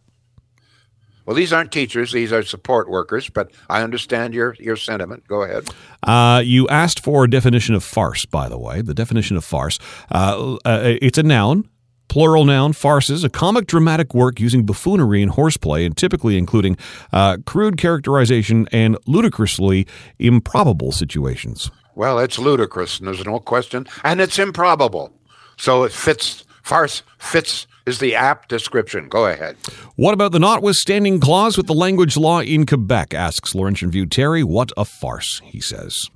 Well, 1.26 1.36
these 1.36 1.54
aren't 1.54 1.72
teachers; 1.72 2.12
these 2.14 2.32
are 2.34 2.42
support 2.42 2.90
workers. 2.90 3.30
But 3.30 3.52
I 3.70 3.84
understand 3.84 4.34
your 4.34 4.56
your 4.60 4.76
sentiment. 4.76 5.28
Go 5.28 5.44
ahead. 5.44 5.68
Uh, 6.04 6.42
you 6.44 6.68
asked 6.70 7.00
for 7.02 7.26
a 7.26 7.30
definition 7.30 7.76
of 7.76 7.84
farce, 7.84 8.26
by 8.26 8.48
the 8.50 8.58
way. 8.58 8.82
The 8.82 8.94
definition 8.94 9.38
of 9.38 9.44
farce. 9.44 9.78
Uh, 10.10 10.56
uh, 10.66 10.96
it's 11.02 11.18
a 11.18 11.24
noun, 11.24 11.70
plural 12.12 12.44
noun, 12.44 12.74
farces, 12.74 13.24
a 13.24 13.30
comic 13.30 13.68
dramatic 13.68 14.14
work 14.14 14.38
using 14.38 14.66
buffoonery 14.66 15.22
and 15.22 15.32
horseplay, 15.32 15.86
and 15.86 15.96
typically 15.96 16.38
including 16.38 16.76
uh, 17.14 17.38
crude 17.46 17.78
characterization 17.78 18.68
and 18.74 18.98
ludicrously 19.08 19.88
improbable 20.20 20.92
situations. 20.92 21.72
Well, 21.96 22.20
it's 22.20 22.38
ludicrous, 22.38 23.00
and 23.00 23.08
there's 23.08 23.24
no 23.24 23.40
question, 23.40 23.88
and 24.04 24.20
it's 24.20 24.38
improbable. 24.38 25.14
So 25.56 25.84
it 25.84 25.94
fits. 25.94 26.44
Farce 26.64 27.02
fits 27.18 27.66
is 27.86 28.00
the 28.00 28.14
apt 28.14 28.50
description. 28.50 29.08
Go 29.08 29.26
ahead. 29.28 29.56
What 29.96 30.14
about 30.14 30.34
the 30.34 30.40
notwithstanding 30.40 31.22
clause 31.22 31.56
with 31.56 31.68
the 31.68 31.74
language 31.74 32.18
law 32.18 32.42
in 32.42 32.66
Quebec? 32.66 33.14
asks 33.14 33.56
Laurentian 33.56 33.90
View 33.90 34.06
Terry. 34.06 34.44
What 34.44 34.74
a 34.76 34.84
farce, 34.84 35.42
he 35.46 35.62
says. 35.62 36.10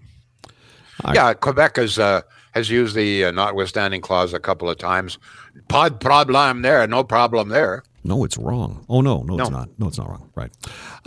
yeah, 1.14 1.34
Quebec 1.34 1.78
has 1.78 1.98
uh, 1.98 2.22
has 2.56 2.70
used 2.70 2.96
the 2.96 3.26
uh, 3.26 3.32
notwithstanding 3.32 4.02
clause 4.02 4.34
a 4.34 4.40
couple 4.40 4.70
of 4.70 4.78
times. 4.78 5.20
Pod 5.68 6.00
problem 6.00 6.62
there, 6.62 6.88
no 6.88 7.04
problem 7.04 7.50
there. 7.50 7.84
No, 8.06 8.24
it's 8.24 8.38
wrong. 8.38 8.86
Oh 8.88 9.02
no, 9.02 9.24
no, 9.24 9.40
it's 9.40 9.50
not. 9.50 9.68
No, 9.80 9.88
it's 9.88 9.98
not 9.98 10.08
wrong. 10.08 10.32
Right. 10.36 10.52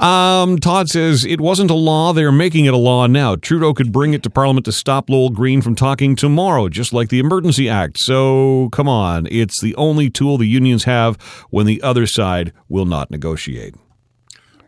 Um, 0.01 0.59
Todd 0.59 0.89
says 0.89 1.25
it 1.25 1.41
wasn't 1.41 1.71
a 1.71 1.75
law. 1.75 2.13
They're 2.13 2.33
making 2.33 2.65
it 2.65 2.75
a 2.75 2.79
law 2.79 3.07
now. 3.07 3.37
Trudeau 3.37 3.73
could 3.73 3.93
bring 3.93 4.15
it 4.15 4.25
to 4.25 4.31
Parliament 4.31 4.65
to 4.65 4.73
stop 4.73 5.09
Lowell 5.09 5.31
Green 5.31 5.63
from 5.63 5.77
talking 5.77 6.17
tomorrow, 6.17 6.69
just 6.69 6.93
like 6.93 7.09
the 7.09 7.21
Emergency 7.21 7.69
Act. 7.69 7.99
So 8.01 8.69
come 8.73 8.89
on, 8.89 9.29
it's 9.31 9.63
the 9.63 9.77
only 9.77 10.11
tool 10.11 10.39
the 10.39 10.47
unions 10.47 10.85
have 10.85 11.17
when 11.51 11.67
the 11.67 11.81
other 11.83 12.07
side 12.07 12.53
will 12.69 12.87
not 12.87 13.13
negotiate. 13.13 13.77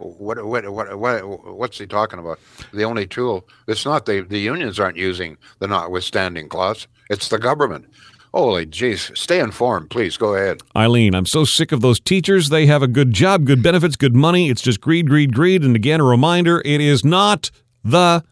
What, 0.01 0.45
what, 0.45 0.69
what, 0.73 0.99
what, 0.99 1.55
what's 1.57 1.79
he 1.79 1.87
talking 1.87 2.19
about? 2.19 2.39
The 2.73 2.85
only 2.85 3.07
tool. 3.07 3.47
It's 3.69 3.85
not 3.85 4.07
the 4.07 4.23
the 4.23 4.39
unions 4.39 4.81
aren't 4.81 4.97
using 4.97 5.37
the 5.59 5.67
notwithstanding 5.67 6.49
clause. 6.49 6.89
It's 7.11 7.29
the 7.29 7.39
government. 7.39 7.87
Holy 8.33 8.65
jeez! 8.65 9.17
Stay 9.17 9.41
informed, 9.41 9.91
please. 9.91 10.17
Go 10.17 10.35
ahead. 10.35 10.63
Eileen, 10.77 11.15
I'm 11.15 11.27
so 11.27 11.45
sick 11.45 11.73
of 11.73 11.81
those 11.81 11.99
teachers. 12.01 12.49
They 12.49 12.67
have 12.67 12.83
a 12.83 12.87
good 12.87 13.13
job, 13.13 13.45
good 13.45 13.63
benefits, 13.63 13.97
good 13.97 14.15
money. 14.15 14.49
It's 14.49 14.63
just 14.63 14.81
greed, 14.81 15.09
greed, 15.09 15.35
greed. 15.35 15.65
And 15.65 15.75
again, 15.77 16.01
a 16.01 16.05
reminder: 16.05 16.63
it 16.65 16.81
is 16.81 17.05
not 17.05 17.51
the 17.85 18.25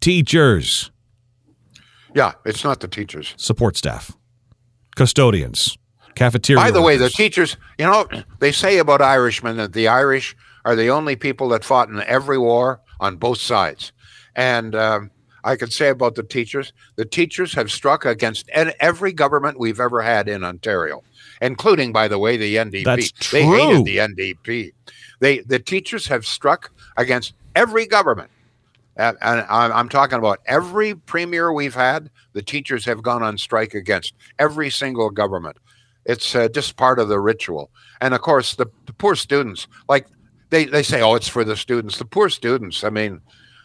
teachers. 0.00 0.90
Yeah, 2.14 2.32
it's 2.44 2.64
not 2.64 2.80
the 2.80 2.88
teachers. 2.88 3.34
support 3.36 3.76
staff, 3.76 4.16
custodians, 4.96 5.78
cafeteria. 6.16 6.62
By 6.62 6.70
the 6.70 6.82
way, 6.82 6.96
the 6.96 7.08
teachers, 7.08 7.56
you 7.78 7.86
know, 7.86 8.06
they 8.40 8.52
say 8.52 8.78
about 8.78 9.00
Irishmen 9.00 9.56
that 9.56 9.72
the 9.72 9.88
Irish 9.88 10.36
are 10.64 10.76
the 10.76 10.88
only 10.88 11.16
people 11.16 11.48
that 11.50 11.64
fought 11.64 11.88
in 11.88 12.00
every 12.02 12.38
war 12.38 12.80
on 13.00 13.16
both 13.16 13.38
sides. 13.38 13.92
And 14.34 14.74
um, 14.74 15.10
I 15.44 15.56
can 15.56 15.70
say 15.70 15.90
about 15.90 16.14
the 16.14 16.22
teachers, 16.22 16.72
the 16.96 17.04
teachers 17.04 17.54
have 17.54 17.70
struck 17.70 18.04
against 18.04 18.48
every 18.50 19.12
government 19.12 19.58
we've 19.58 19.80
ever 19.80 20.00
had 20.00 20.28
in 20.28 20.42
Ontario, 20.42 21.02
including, 21.42 21.92
by 21.92 22.08
the 22.08 22.18
way, 22.18 22.36
the 22.36 22.56
NDP. 22.56 22.84
That's 22.84 23.12
true. 23.12 23.38
They 23.38 23.44
hated 23.44 23.84
the 23.84 23.96
NDP. 23.98 24.72
They, 25.20 25.40
the 25.40 25.58
teachers 25.58 26.06
have 26.06 26.26
struck 26.26 26.72
against 26.96 27.34
every 27.54 27.86
government. 27.86 28.30
And, 28.96 29.16
and 29.22 29.44
I'm 29.48 29.72
I'm 29.72 29.88
talking 29.88 30.18
about 30.18 30.40
every 30.46 30.94
premier 30.94 31.52
we've 31.52 31.74
had, 31.74 32.10
the 32.32 32.42
teachers 32.42 32.84
have 32.84 33.02
gone 33.02 33.22
on 33.22 33.36
strike 33.38 33.74
against 33.74 34.14
every 34.38 34.70
single 34.70 35.10
government. 35.10 35.56
It's 36.06 36.34
uh, 36.34 36.48
just 36.48 36.76
part 36.76 36.98
of 36.98 37.08
the 37.08 37.18
ritual. 37.18 37.70
And 38.00 38.14
of 38.14 38.20
course, 38.20 38.54
the, 38.54 38.66
the 38.86 38.92
poor 38.92 39.16
students, 39.16 39.66
like 39.88 40.06
they, 40.50 40.66
they 40.66 40.82
say, 40.82 41.02
oh, 41.02 41.14
it's 41.14 41.28
for 41.28 41.44
the 41.44 41.56
students. 41.56 41.98
The 41.98 42.04
poor 42.04 42.28
students, 42.28 42.84
I 42.84 42.90
mean, 42.90 43.20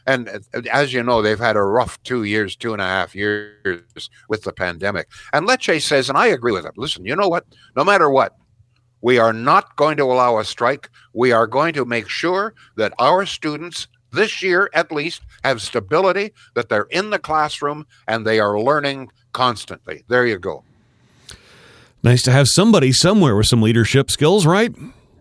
and 0.08 0.30
uh, 0.30 0.62
as 0.72 0.92
you 0.94 1.04
know, 1.04 1.22
they've 1.22 1.40
had 1.40 1.56
a 1.56 1.62
rough 1.62 2.02
two 2.04 2.24
years, 2.24 2.56
two 2.56 2.74
and 2.74 2.82
a 2.82 2.86
half 2.86 3.14
years 3.14 4.10
with 4.28 4.44
the 4.44 4.54
pandemic. 4.54 5.08
And 5.34 5.48
Lecce 5.48 5.82
says, 5.82 6.10
and 6.10 6.18
I 6.18 6.28
agree 6.28 6.52
with 6.52 6.66
him 6.66 6.72
listen, 6.78 7.06
you 7.06 7.16
know 7.16 7.28
what? 7.28 7.46
No 7.76 7.84
matter 7.84 8.10
what, 8.10 8.36
we 9.02 9.20
are 9.20 9.34
not 9.34 9.76
going 9.76 9.98
to 9.98 10.04
allow 10.04 10.40
a 10.40 10.46
strike. 10.46 10.90
We 11.14 11.32
are 11.32 11.48
going 11.48 11.74
to 11.74 11.86
make 11.86 12.10
sure 12.10 12.54
that 12.76 12.94
our 12.98 13.26
students, 13.26 13.88
this 14.12 14.42
year 14.42 14.70
at 14.74 14.92
least, 14.92 15.22
have 15.44 15.62
stability, 15.62 16.34
that 16.56 16.70
they're 16.70 16.88
in 16.90 17.12
the 17.12 17.20
classroom 17.20 17.86
and 18.08 18.26
they 18.26 18.40
are 18.40 18.60
learning 18.60 19.12
constantly. 19.32 20.04
There 20.08 20.26
you 20.26 20.40
go. 20.40 20.64
nice 22.04 22.24
to 22.24 22.32
have 22.32 22.48
somebody 22.48 22.92
somewhere 22.92 23.36
with 23.36 23.46
some 23.46 23.62
leadership 23.62 24.10
skills, 24.10 24.46
right? 24.46 24.74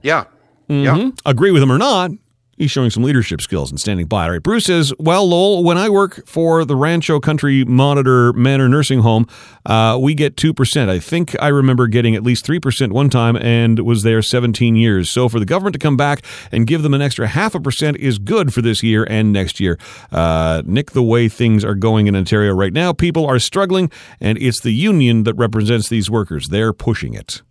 Yeah. 0.03 0.25
Yeah. 0.68 0.96
Mhm. 0.96 1.18
Agree 1.25 1.50
with 1.50 1.62
him 1.62 1.72
or 1.72 1.78
not, 1.78 2.10
he's 2.58 2.70
showing 2.72 2.90
some 2.90 3.04
leadership 3.04 3.40
skills 3.40 3.70
and 3.70 3.78
standing 3.78 4.06
by. 4.06 4.25
All 4.25 4.32
right. 4.32 4.42
Bruce 4.42 4.64
says, 4.64 4.92
Well, 4.98 5.28
Lowell, 5.28 5.62
when 5.62 5.78
I 5.78 5.88
work 5.88 6.26
for 6.26 6.64
the 6.64 6.75
Rancho 6.75 7.20
Country 7.20 7.64
Monitor 7.64 8.32
Manor 8.32 8.68
Nursing 8.68 8.98
Home, 9.00 9.26
uh, 9.64 9.96
we 10.00 10.12
get 10.14 10.37
2%. 10.37 10.90
I 10.90 10.98
think 10.98 11.37
I 11.40 11.48
remember 11.48 11.87
getting 11.87 12.16
at 12.16 12.22
least 12.25 12.44
3% 12.44 12.90
one 12.92 13.10
time 13.10 13.37
and 13.37 13.78
was 13.80 14.02
there 14.02 14.20
17 14.22 14.75
years. 14.76 15.10
So 15.12 15.28
for 15.28 15.38
the 15.38 15.46
government 15.46 15.75
to 15.75 15.78
come 15.78 15.96
back 15.96 16.22
and 16.50 16.66
give 16.66 16.82
them 16.82 16.94
an 16.94 17.00
extra 17.00 17.28
half 17.28 17.54
a 17.54 17.60
percent 17.60 17.96
is 17.98 18.18
good 18.18 18.52
for 18.52 18.60
this 18.60 18.82
year 18.82 19.06
and 19.08 19.32
next 19.32 19.60
year. 19.60 19.78
Uh, 20.10 20.62
Nick, 20.66 20.90
the 20.90 21.02
way 21.02 21.28
things 21.28 21.64
are 21.64 21.76
going 21.76 22.08
in 22.08 22.16
Ontario 22.16 22.52
right 22.52 22.72
now, 22.72 22.92
people 22.92 23.25
are 23.25 23.38
struggling, 23.38 23.88
and 24.20 24.37
it's 24.38 24.60
the 24.60 24.72
union 24.72 25.22
that 25.22 25.34
represents 25.34 25.88
these 25.88 26.10
workers. 26.10 26.48
They're 26.48 26.72
pushing 26.72 27.14
it. 27.14 27.42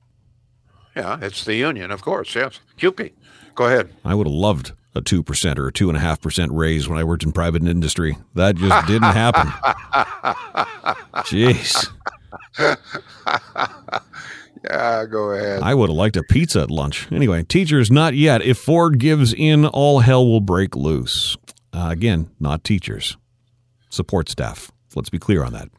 Yeah. 0.98 1.20
It's 1.22 1.44
the 1.46 1.56
union, 1.56 1.92
of 1.92 2.02
course. 2.02 2.34
Yes. 2.36 2.60
Cupid. 2.78 3.14
Go 3.56 3.66
ahead. 3.66 3.90
I 4.04 4.16
would 4.16 4.28
have 4.28 4.34
loved 4.34 4.74
a 4.96 5.02
2% 5.02 5.58
or 5.58 5.68
a 5.68 5.72
2.5% 5.72 6.50
raise 6.52 6.90
when 6.90 6.98
I 6.98 7.04
worked 7.04 7.24
in 7.24 7.32
private 7.32 7.64
industry. 7.64 8.18
That 8.34 8.56
just 8.56 8.88
didn't 8.88 9.14
happen. 9.14 9.48
Jeez. 11.28 11.88
Yeah. 14.70 15.06
Go 15.06 15.32
ahead. 15.32 15.62
I 15.62 15.74
would 15.76 15.90
have 15.90 15.96
liked 15.96 16.18
a 16.18 16.24
pizza 16.24 16.62
at 16.62 16.72
lunch. 16.72 17.12
Anyway, 17.12 17.44
teachers, 17.44 17.92
not 17.92 18.16
yet. 18.16 18.42
If 18.42 18.58
Ford 18.58 19.00
gives 19.00 19.34
in, 19.34 19.66
all 19.66 20.00
hell 20.00 20.26
will 20.28 20.42
break 20.42 20.76
loose. 20.76 21.38
Uh, 21.72 21.90
again, 21.92 22.32
not 22.40 22.64
teachers, 22.64 23.18
support 23.90 24.30
staff. 24.30 24.72
Let's 24.96 25.10
be 25.10 25.20
clear 25.20 25.44
on 25.44 25.54
that. 25.54 25.70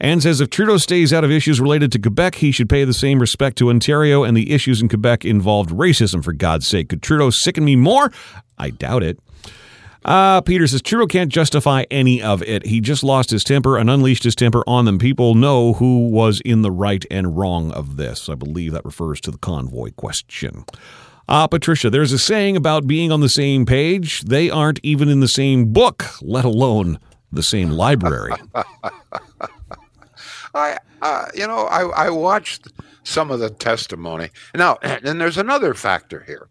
Anne 0.00 0.20
says 0.20 0.40
if 0.40 0.50
Trudeau 0.50 0.76
stays 0.76 1.12
out 1.12 1.24
of 1.24 1.30
issues 1.30 1.60
related 1.60 1.90
to 1.92 1.98
Quebec, 1.98 2.36
he 2.36 2.52
should 2.52 2.68
pay 2.68 2.84
the 2.84 2.92
same 2.92 3.18
respect 3.18 3.58
to 3.58 3.70
Ontario, 3.70 4.24
and 4.24 4.36
the 4.36 4.52
issues 4.52 4.80
in 4.80 4.88
Quebec 4.88 5.24
involved 5.24 5.70
racism, 5.70 6.22
for 6.22 6.32
God's 6.32 6.68
sake. 6.68 6.90
Could 6.90 7.02
Trudeau 7.02 7.30
sicken 7.30 7.64
me 7.64 7.76
more? 7.76 8.12
I 8.58 8.70
doubt 8.70 9.02
it. 9.02 9.18
Uh, 10.04 10.40
Peter 10.40 10.66
says 10.66 10.80
Trudeau 10.80 11.06
can't 11.06 11.30
justify 11.30 11.84
any 11.90 12.22
of 12.22 12.42
it. 12.42 12.64
He 12.66 12.80
just 12.80 13.02
lost 13.02 13.30
his 13.30 13.44
temper 13.44 13.76
and 13.76 13.90
unleashed 13.90 14.22
his 14.24 14.34
temper 14.34 14.62
on 14.66 14.84
them. 14.84 14.98
People 14.98 15.34
know 15.34 15.74
who 15.74 16.08
was 16.08 16.40
in 16.44 16.62
the 16.62 16.70
right 16.70 17.04
and 17.10 17.36
wrong 17.36 17.72
of 17.72 17.96
this. 17.96 18.28
I 18.28 18.34
believe 18.34 18.72
that 18.72 18.84
refers 18.84 19.20
to 19.22 19.30
the 19.30 19.38
convoy 19.38 19.90
question. 19.96 20.64
Uh, 21.28 21.46
Patricia, 21.46 21.90
there's 21.90 22.12
a 22.12 22.18
saying 22.18 22.56
about 22.56 22.86
being 22.86 23.12
on 23.12 23.20
the 23.20 23.28
same 23.28 23.66
page. 23.66 24.22
They 24.22 24.48
aren't 24.48 24.80
even 24.82 25.08
in 25.08 25.20
the 25.20 25.28
same 25.28 25.72
book, 25.72 26.06
let 26.22 26.44
alone 26.46 26.98
the 27.32 27.42
same 27.42 27.70
library. 27.70 28.32
I, 30.54 30.78
uh, 31.02 31.26
you 31.34 31.46
know, 31.46 31.66
I, 31.66 32.06
I 32.06 32.10
watched 32.10 32.68
some 33.04 33.30
of 33.30 33.40
the 33.40 33.50
testimony. 33.50 34.30
Now, 34.54 34.78
and 34.82 35.20
there's 35.20 35.38
another 35.38 35.74
factor 35.74 36.24
here. 36.26 36.48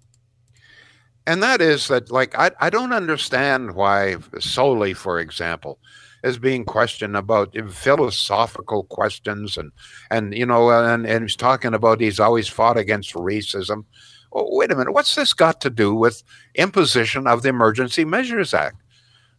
And 1.25 1.43
that 1.43 1.62
is 1.62 1.89
that, 1.89 2.10
like, 2.10 2.38
I, 2.39 2.51
I 2.62 2.69
don't 2.69 2.93
understand 2.93 3.75
why 3.75 4.15
Sloly, 4.36 4.96
for 4.96 5.19
example, 5.19 5.77
is 6.24 6.38
being 6.38 6.63
questioned 6.63 7.17
about 7.17 7.55
philosophical 7.69 8.84
questions 8.86 9.57
and, 9.57 9.72
and 10.10 10.34
you 10.34 10.46
know, 10.46 10.69
and, 10.69 11.05
and 11.05 11.24
he's 11.25 11.36
talking 11.36 11.74
about 11.74 12.00
he's 12.00 12.19
always 12.19 12.48
fought 12.48 12.77
against 12.77 13.13
racism. 13.13 13.84
Oh, 14.31 14.48
wait 14.55 14.72
a 14.72 14.75
minute. 14.75 14.93
What's 14.93 15.15
this 15.15 15.34
got 15.34 15.60
to 15.62 15.69
do 15.69 15.93
with 15.93 16.24
imposition 16.55 17.27
of 17.27 17.43
the 17.43 17.50
Emergency 17.50 18.05
Measures 18.05 18.53
Act? 18.53 18.77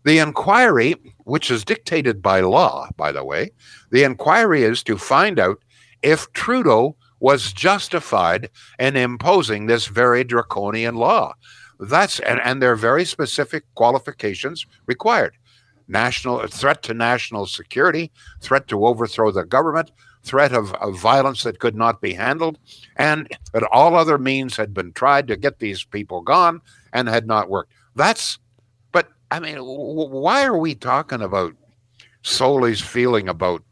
The 0.04 0.18
inquiry, 0.18 0.94
which 1.24 1.50
is 1.50 1.64
dictated 1.64 2.22
by 2.22 2.40
law, 2.40 2.88
by 2.96 3.12
the 3.12 3.24
way, 3.24 3.50
the 3.90 4.04
inquiry 4.04 4.62
is 4.62 4.82
to 4.84 4.96
find 4.96 5.38
out 5.38 5.58
if 6.02 6.32
Trudeau 6.32 6.96
was 7.20 7.52
justified 7.52 8.48
in 8.78 8.96
imposing 8.96 9.66
this 9.66 9.86
very 9.86 10.24
draconian 10.24 10.94
law. 10.94 11.34
That's 11.80 12.20
and, 12.20 12.40
and 12.44 12.62
there 12.62 12.72
are 12.72 12.76
very 12.76 13.04
specific 13.04 13.64
qualifications 13.74 14.66
required. 14.86 15.36
national 15.88 16.46
threat 16.46 16.82
to 16.84 16.94
national 16.94 17.46
security, 17.46 18.12
threat 18.40 18.68
to 18.68 18.86
overthrow 18.86 19.30
the 19.30 19.44
government, 19.44 19.90
threat 20.22 20.52
of, 20.52 20.74
of 20.74 20.98
violence 20.98 21.42
that 21.42 21.58
could 21.58 21.74
not 21.74 22.00
be 22.00 22.12
handled, 22.12 22.58
and 22.96 23.28
that 23.52 23.62
all 23.72 23.94
other 23.96 24.18
means 24.18 24.56
had 24.56 24.74
been 24.74 24.92
tried 24.92 25.26
to 25.28 25.36
get 25.36 25.58
these 25.58 25.84
people 25.84 26.20
gone 26.20 26.60
and 26.92 27.08
had 27.08 27.26
not 27.26 27.48
worked. 27.48 27.72
That's, 27.96 28.38
I 29.30 29.40
mean, 29.40 29.56
w- 29.56 30.08
why 30.08 30.44
are 30.44 30.58
we 30.58 30.74
talking 30.74 31.22
about 31.22 31.54
Sloly's 32.22 32.80
feeling 32.80 33.28
about 33.28 33.62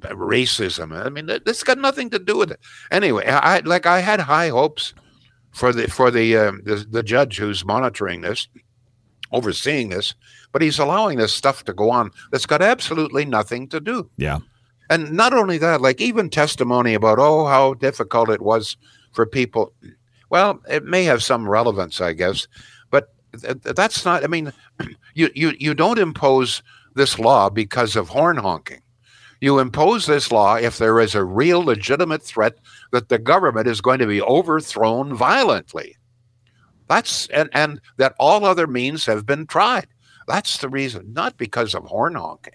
racism? 0.00 0.92
I 1.04 1.08
mean, 1.08 1.26
this 1.26 1.64
got 1.64 1.78
nothing 1.78 2.10
to 2.10 2.18
do 2.18 2.38
with 2.38 2.50
it. 2.50 2.60
Anyway, 2.90 3.26
I 3.26 3.60
like 3.60 3.86
I 3.86 4.00
had 4.00 4.20
high 4.20 4.48
hopes 4.48 4.94
for 5.52 5.72
the 5.72 5.88
for 5.88 6.10
the 6.10 6.36
uh, 6.36 6.52
the, 6.62 6.86
the 6.88 7.02
judge 7.02 7.38
who's 7.38 7.64
monitoring 7.64 8.20
this, 8.20 8.48
overseeing 9.32 9.88
this, 9.88 10.14
but 10.52 10.62
he's 10.62 10.78
allowing 10.78 11.18
this 11.18 11.34
stuff 11.34 11.64
to 11.64 11.72
go 11.72 11.90
on 11.90 12.10
that's 12.30 12.46
got 12.46 12.62
absolutely 12.62 13.24
nothing 13.24 13.68
to 13.68 13.80
do. 13.80 14.10
Yeah. 14.16 14.38
And 14.90 15.12
not 15.12 15.32
only 15.32 15.58
that, 15.58 15.80
like 15.80 16.00
even 16.00 16.28
testimony 16.28 16.94
about 16.94 17.18
oh 17.18 17.46
how 17.46 17.74
difficult 17.74 18.28
it 18.28 18.42
was 18.42 18.76
for 19.12 19.24
people. 19.24 19.72
Well, 20.30 20.60
it 20.68 20.84
may 20.84 21.04
have 21.04 21.22
some 21.22 21.48
relevance, 21.48 22.00
I 22.00 22.12
guess, 22.12 22.48
that's 23.42 24.04
not. 24.04 24.24
I 24.24 24.26
mean, 24.26 24.52
you 25.14 25.30
you 25.34 25.52
you 25.58 25.74
don't 25.74 25.98
impose 25.98 26.62
this 26.94 27.18
law 27.18 27.50
because 27.50 27.96
of 27.96 28.08
horn 28.08 28.36
honking. 28.36 28.82
You 29.40 29.58
impose 29.58 30.06
this 30.06 30.32
law 30.32 30.56
if 30.56 30.78
there 30.78 30.98
is 31.00 31.14
a 31.14 31.24
real 31.24 31.62
legitimate 31.62 32.22
threat 32.22 32.56
that 32.92 33.08
the 33.08 33.18
government 33.18 33.66
is 33.66 33.80
going 33.80 33.98
to 33.98 34.06
be 34.06 34.22
overthrown 34.22 35.14
violently. 35.14 35.96
That's 36.88 37.26
and, 37.28 37.50
and 37.52 37.80
that 37.96 38.14
all 38.18 38.44
other 38.44 38.66
means 38.66 39.06
have 39.06 39.26
been 39.26 39.46
tried. 39.46 39.86
That's 40.26 40.58
the 40.58 40.68
reason, 40.68 41.12
not 41.12 41.36
because 41.36 41.74
of 41.74 41.84
horn 41.84 42.14
honking. 42.14 42.54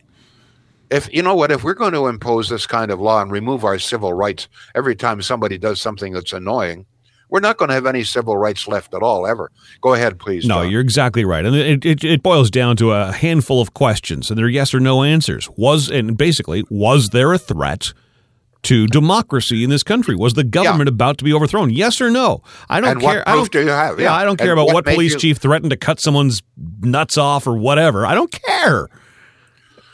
If 0.90 1.14
you 1.14 1.22
know 1.22 1.36
what, 1.36 1.52
if 1.52 1.64
we're 1.64 1.76
going 1.76 1.94
to 1.94 2.08
impose 2.08 2.50
this 2.50 2.66
kind 2.66 2.90
of 2.90 3.00
law 3.00 3.22
and 3.22 3.32
remove 3.32 3.64
our 3.64 3.78
civil 3.78 4.14
rights 4.14 4.48
every 4.74 4.96
time 4.96 5.22
somebody 5.22 5.58
does 5.58 5.80
something 5.80 6.14
that's 6.14 6.34
annoying, 6.34 6.88
we're 7.30 7.40
not 7.40 7.58
going 7.58 7.70
to 7.70 7.76
have 7.76 7.86
any 7.86 8.04
civil 8.04 8.38
rights 8.38 8.68
left 8.68 8.94
at 8.94 9.02
all 9.02 9.26
ever. 9.28 9.52
Go 9.82 9.94
ahead, 9.94 10.20
please. 10.20 10.46
No, 10.46 10.64
John. 10.64 10.72
you're 10.72 10.82
exactly 10.82 11.26
right, 11.26 11.46
and 11.46 11.56
it, 11.56 11.86
it, 11.86 12.04
it 12.04 12.24
boils 12.24 12.50
down 12.50 12.76
to 12.78 12.92
a 12.92 13.12
handful 13.12 13.62
of 13.62 13.74
questions, 13.74 14.30
and 14.30 14.38
they're 14.38 14.50
yes 14.50 14.74
or 14.74 14.80
no 14.80 15.04
answers. 15.04 15.50
Was 15.58 15.90
and 15.90 16.18
basically 16.18 16.64
was 16.70 17.10
there 17.10 17.34
a 17.34 17.38
threat? 17.38 17.94
to 18.62 18.88
democracy 18.88 19.64
in 19.64 19.70
this 19.70 19.84
country? 19.84 20.16
Was 20.16 20.34
the 20.34 20.44
government 20.44 20.90
yeah. 20.90 20.94
about 20.94 21.18
to 21.20 21.24
be 21.24 21.34
overthrown? 21.34 21.70
Yes 21.70 22.02
or 22.02 22.10
no? 22.10 22.44
I 22.70 22.82
don't 22.82 22.92
and 22.92 23.02
care. 23.02 23.20
What 23.20 23.26
proof 23.26 23.28
I 23.28 23.36
don't, 23.36 23.52
do 23.52 23.62
you 23.62 23.70
have? 23.70 24.00
Yeah, 24.00 24.06
yeah 24.06 24.14
I 24.14 24.24
don't 24.26 24.38
care 24.38 24.52
and 24.52 24.60
about 24.60 24.66
what, 24.66 24.86
what 24.86 24.86
police 24.86 25.14
you... 25.14 25.20
chief 25.20 25.38
threatened 25.38 25.72
to 25.72 25.78
cut 25.78 26.00
someone's 26.00 26.42
nuts 26.82 27.18
off 27.18 27.48
or 27.48 27.58
whatever. 27.58 28.06
I 28.06 28.16
don't 28.16 28.32
care. 28.32 28.90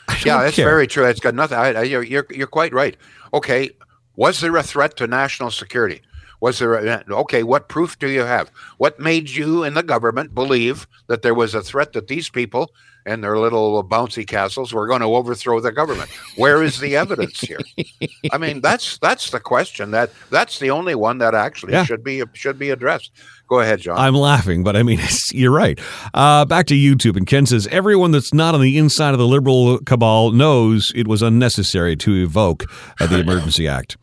I 0.08 0.14
don't 0.14 0.26
yeah, 0.26 0.42
that's 0.42 0.56
care. 0.56 0.68
very 0.68 0.86
true. 0.86 1.04
It's 1.04 1.20
got 1.20 1.34
nothing. 1.34 1.58
I, 1.58 1.74
I, 1.74 1.82
you're, 1.82 2.02
you're 2.02 2.26
you're 2.30 2.46
quite 2.46 2.72
right. 2.72 2.96
Okay, 3.32 3.70
was 4.16 4.40
there 4.40 4.56
a 4.56 4.62
threat 4.62 4.96
to 4.96 5.06
national 5.06 5.50
security? 5.50 6.02
Was 6.40 6.58
there 6.58 6.74
a, 6.74 7.04
okay? 7.10 7.42
What 7.42 7.68
proof 7.68 7.98
do 7.98 8.08
you 8.08 8.20
have? 8.20 8.50
What 8.78 9.00
made 9.00 9.30
you 9.30 9.62
and 9.62 9.76
the 9.76 9.82
government 9.82 10.34
believe 10.34 10.86
that 11.06 11.22
there 11.22 11.34
was 11.34 11.54
a 11.54 11.62
threat 11.62 11.92
that 11.94 12.08
these 12.08 12.28
people 12.28 12.70
and 13.06 13.22
their 13.22 13.38
little 13.38 13.82
bouncy 13.84 14.26
castles 14.26 14.74
were 14.74 14.86
going 14.86 15.00
to 15.00 15.06
overthrow 15.06 15.60
the 15.60 15.72
government? 15.72 16.10
Where 16.36 16.62
is 16.62 16.80
the 16.80 16.96
evidence 16.96 17.40
here? 17.40 17.60
I 18.32 18.38
mean, 18.38 18.60
that's 18.60 18.98
that's 18.98 19.30
the 19.30 19.40
question. 19.40 19.92
That 19.92 20.10
that's 20.30 20.58
the 20.58 20.70
only 20.70 20.94
one 20.94 21.18
that 21.18 21.34
actually 21.34 21.72
yeah. 21.72 21.84
should 21.84 22.04
be 22.04 22.22
should 22.34 22.58
be 22.58 22.70
addressed. 22.70 23.12
Go 23.48 23.60
ahead, 23.60 23.80
John. 23.80 23.96
I'm 23.96 24.14
laughing, 24.14 24.64
but 24.64 24.74
I 24.74 24.82
mean, 24.82 24.98
you're 25.32 25.52
right. 25.52 25.78
Uh, 26.12 26.44
back 26.44 26.66
to 26.66 26.74
YouTube, 26.74 27.16
and 27.16 27.26
Ken 27.26 27.46
says 27.46 27.68
everyone 27.68 28.10
that's 28.10 28.34
not 28.34 28.54
on 28.54 28.60
the 28.60 28.76
inside 28.76 29.12
of 29.12 29.18
the 29.18 29.26
liberal 29.26 29.78
cabal 29.78 30.32
knows 30.32 30.92
it 30.96 31.06
was 31.06 31.22
unnecessary 31.22 31.96
to 31.96 32.14
evoke 32.22 32.64
uh, 33.00 33.06
the 33.06 33.20
Emergency 33.20 33.68
Act. 33.68 33.96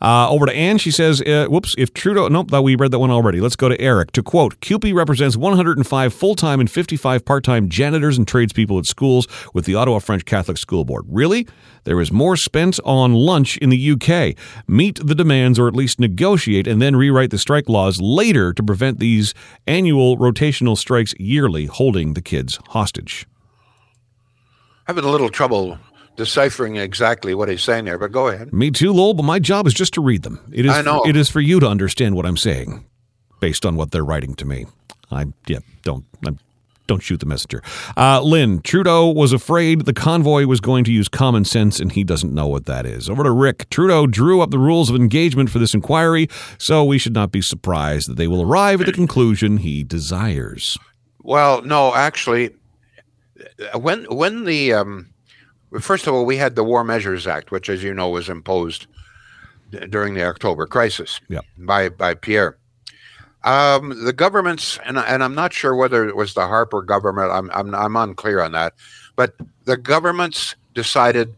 Uh, 0.00 0.28
over 0.28 0.46
to 0.46 0.54
Anne, 0.54 0.78
she 0.78 0.90
says, 0.90 1.22
uh, 1.22 1.46
whoops, 1.48 1.74
if 1.78 1.94
Trudeau, 1.94 2.28
nope, 2.28 2.52
we 2.52 2.76
read 2.76 2.90
that 2.90 2.98
one 2.98 3.10
already. 3.10 3.40
Let's 3.40 3.56
go 3.56 3.68
to 3.68 3.80
Eric. 3.80 4.12
To 4.12 4.22
quote, 4.22 4.60
CUPE 4.60 4.92
represents 4.94 5.36
105 5.36 6.12
full 6.12 6.34
time 6.34 6.60
and 6.60 6.70
55 6.70 7.24
part 7.24 7.44
time 7.44 7.68
janitors 7.68 8.18
and 8.18 8.28
tradespeople 8.28 8.78
at 8.78 8.86
schools 8.86 9.26
with 9.54 9.64
the 9.64 9.74
Ottawa 9.74 9.98
French 9.98 10.24
Catholic 10.24 10.58
School 10.58 10.84
Board. 10.84 11.06
Really? 11.08 11.46
There 11.84 12.00
is 12.00 12.12
more 12.12 12.36
spent 12.36 12.78
on 12.84 13.14
lunch 13.14 13.56
in 13.58 13.70
the 13.70 13.92
UK. 13.92 14.36
Meet 14.66 15.06
the 15.06 15.14
demands 15.14 15.58
or 15.58 15.68
at 15.68 15.74
least 15.74 16.00
negotiate 16.00 16.66
and 16.66 16.82
then 16.82 16.96
rewrite 16.96 17.30
the 17.30 17.38
strike 17.38 17.68
laws 17.68 18.00
later 18.00 18.52
to 18.52 18.62
prevent 18.62 18.98
these 18.98 19.32
annual 19.66 20.18
rotational 20.18 20.76
strikes 20.76 21.14
yearly, 21.18 21.66
holding 21.66 22.14
the 22.14 22.22
kids 22.22 22.58
hostage. 22.68 23.26
Having 24.86 25.04
a 25.04 25.08
little 25.10 25.28
trouble 25.28 25.78
deciphering 26.16 26.76
exactly 26.76 27.34
what 27.34 27.48
he's 27.48 27.62
saying 27.62 27.84
there, 27.84 27.98
but 27.98 28.12
go 28.12 28.28
ahead. 28.28 28.52
Me 28.52 28.70
too, 28.70 28.92
Lowell, 28.92 29.14
but 29.14 29.24
my 29.24 29.38
job 29.38 29.66
is 29.66 29.74
just 29.74 29.94
to 29.94 30.00
read 30.00 30.22
them. 30.22 30.40
It 30.52 30.66
is 30.66 30.72
I 30.72 30.82
know. 30.82 31.02
For, 31.02 31.08
it 31.08 31.16
is 31.16 31.30
for 31.30 31.40
you 31.40 31.60
to 31.60 31.68
understand 31.68 32.16
what 32.16 32.26
I'm 32.26 32.36
saying 32.36 32.84
based 33.40 33.66
on 33.66 33.76
what 33.76 33.90
they're 33.90 34.04
writing 34.04 34.34
to 34.36 34.44
me. 34.44 34.66
I 35.10 35.26
yeah, 35.46 35.58
don't 35.82 36.04
I'm, 36.26 36.38
don't 36.86 37.02
shoot 37.02 37.20
the 37.20 37.26
messenger. 37.26 37.62
Uh, 37.96 38.20
Lynn, 38.22 38.60
Trudeau 38.60 39.10
was 39.10 39.32
afraid 39.32 39.82
the 39.82 39.92
convoy 39.92 40.46
was 40.46 40.60
going 40.60 40.84
to 40.84 40.92
use 40.92 41.08
common 41.08 41.44
sense, 41.44 41.80
and 41.80 41.92
he 41.92 42.04
doesn't 42.04 42.32
know 42.32 42.46
what 42.46 42.66
that 42.66 42.86
is. 42.86 43.10
Over 43.10 43.24
to 43.24 43.30
Rick. 43.30 43.68
Trudeau 43.70 44.06
drew 44.06 44.40
up 44.40 44.50
the 44.50 44.58
rules 44.58 44.88
of 44.88 44.96
engagement 44.96 45.50
for 45.50 45.58
this 45.58 45.74
inquiry, 45.74 46.28
so 46.58 46.84
we 46.84 46.98
should 46.98 47.14
not 47.14 47.32
be 47.32 47.42
surprised 47.42 48.08
that 48.08 48.16
they 48.16 48.28
will 48.28 48.42
arrive 48.42 48.80
at 48.80 48.86
the 48.86 48.92
conclusion 48.92 49.58
he 49.58 49.82
desires. 49.82 50.78
Well, 51.22 51.62
no, 51.62 51.92
actually, 51.94 52.54
when 53.74 54.04
when 54.04 54.44
the 54.44 54.72
um, 54.72 55.08
First 55.80 56.06
of 56.06 56.14
all, 56.14 56.24
we 56.24 56.36
had 56.36 56.54
the 56.54 56.64
War 56.64 56.84
Measures 56.84 57.26
Act, 57.26 57.50
which, 57.50 57.68
as 57.68 57.82
you 57.82 57.92
know, 57.92 58.08
was 58.08 58.28
imposed 58.28 58.86
during 59.90 60.14
the 60.14 60.24
October 60.24 60.66
crisis 60.66 61.20
yep. 61.28 61.44
by 61.58 61.88
by 61.88 62.14
Pierre. 62.14 62.56
Um, 63.44 64.04
the 64.04 64.12
governments, 64.12 64.78
and, 64.84 64.98
and 64.98 65.22
I'm 65.22 65.34
not 65.34 65.52
sure 65.52 65.76
whether 65.76 66.08
it 66.08 66.16
was 66.16 66.34
the 66.34 66.46
Harper 66.46 66.82
government. 66.82 67.30
I'm, 67.30 67.50
I'm 67.52 67.74
I'm 67.74 67.96
unclear 67.96 68.40
on 68.40 68.52
that, 68.52 68.74
but 69.14 69.34
the 69.64 69.76
governments 69.76 70.56
decided 70.74 71.34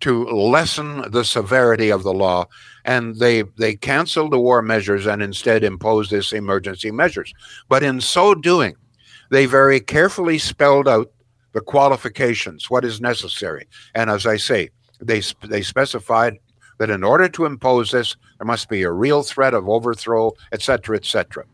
to 0.00 0.24
lessen 0.24 1.10
the 1.12 1.24
severity 1.24 1.90
of 1.90 2.02
the 2.02 2.12
law, 2.12 2.46
and 2.84 3.16
they 3.16 3.42
they 3.58 3.76
canceled 3.76 4.32
the 4.32 4.40
war 4.40 4.62
measures 4.62 5.06
and 5.06 5.22
instead 5.22 5.62
imposed 5.62 6.10
this 6.10 6.32
emergency 6.32 6.90
measures. 6.90 7.32
But 7.68 7.82
in 7.82 8.00
so 8.00 8.34
doing, 8.34 8.74
they 9.30 9.46
very 9.46 9.78
carefully 9.78 10.38
spelled 10.38 10.88
out 10.88 11.12
the 11.52 11.60
qualifications, 11.60 12.70
what 12.70 12.84
is 12.84 13.00
necessary. 13.00 13.66
And 13.94 14.10
as 14.10 14.26
I 14.26 14.36
say, 14.36 14.70
they, 15.00 15.22
they 15.42 15.62
specified 15.62 16.38
that 16.78 16.90
in 16.90 17.04
order 17.04 17.28
to 17.28 17.44
impose 17.44 17.90
this, 17.90 18.16
there 18.38 18.46
must 18.46 18.68
be 18.68 18.82
a 18.82 18.90
real 18.90 19.22
threat 19.22 19.54
of 19.54 19.68
overthrow, 19.68 20.32
et 20.52 20.62
cetera, 20.62 20.96
et 20.96 21.04
cetera. 21.04 21.44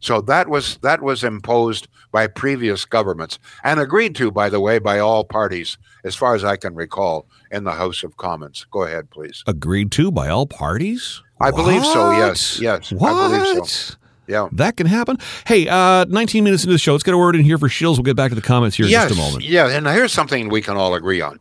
So 0.00 0.20
that 0.22 0.48
was 0.48 0.76
that 0.82 1.00
was 1.00 1.24
imposed 1.24 1.88
by 2.12 2.26
previous 2.26 2.84
governments 2.84 3.38
and 3.64 3.80
agreed 3.80 4.14
to, 4.16 4.30
by 4.30 4.50
the 4.50 4.60
way, 4.60 4.78
by 4.78 4.98
all 4.98 5.24
parties, 5.24 5.78
as 6.04 6.14
far 6.14 6.34
as 6.34 6.44
I 6.44 6.56
can 6.56 6.74
recall, 6.74 7.26
in 7.50 7.64
the 7.64 7.72
House 7.72 8.02
of 8.04 8.18
Commons. 8.18 8.66
Go 8.70 8.82
ahead, 8.82 9.10
please. 9.10 9.42
Agreed 9.46 9.90
to 9.92 10.12
by 10.12 10.28
all 10.28 10.46
parties? 10.46 11.22
I 11.40 11.50
what? 11.50 11.56
believe 11.56 11.84
so. 11.84 12.10
Yes, 12.10 12.60
yes, 12.60 12.92
what? 12.92 13.14
I 13.14 13.38
believe 13.38 13.66
so. 13.66 13.94
Yeah. 14.28 14.48
That 14.52 14.76
can 14.76 14.86
happen. 14.86 15.18
Hey, 15.46 15.68
uh, 15.68 16.04
19 16.06 16.44
minutes 16.44 16.64
into 16.64 16.72
the 16.72 16.78
show. 16.78 16.92
Let's 16.92 17.04
get 17.04 17.14
a 17.14 17.18
word 17.18 17.36
in 17.36 17.42
here 17.42 17.58
for 17.58 17.68
Shields. 17.68 17.98
We'll 17.98 18.04
get 18.04 18.16
back 18.16 18.30
to 18.30 18.34
the 18.34 18.42
comments 18.42 18.76
here 18.76 18.86
yes, 18.86 19.04
in 19.04 19.08
just 19.10 19.20
a 19.20 19.22
moment. 19.22 19.44
Yeah, 19.44 19.68
and 19.68 19.86
here's 19.86 20.12
something 20.12 20.48
we 20.48 20.62
can 20.62 20.76
all 20.76 20.94
agree 20.94 21.20
on 21.20 21.38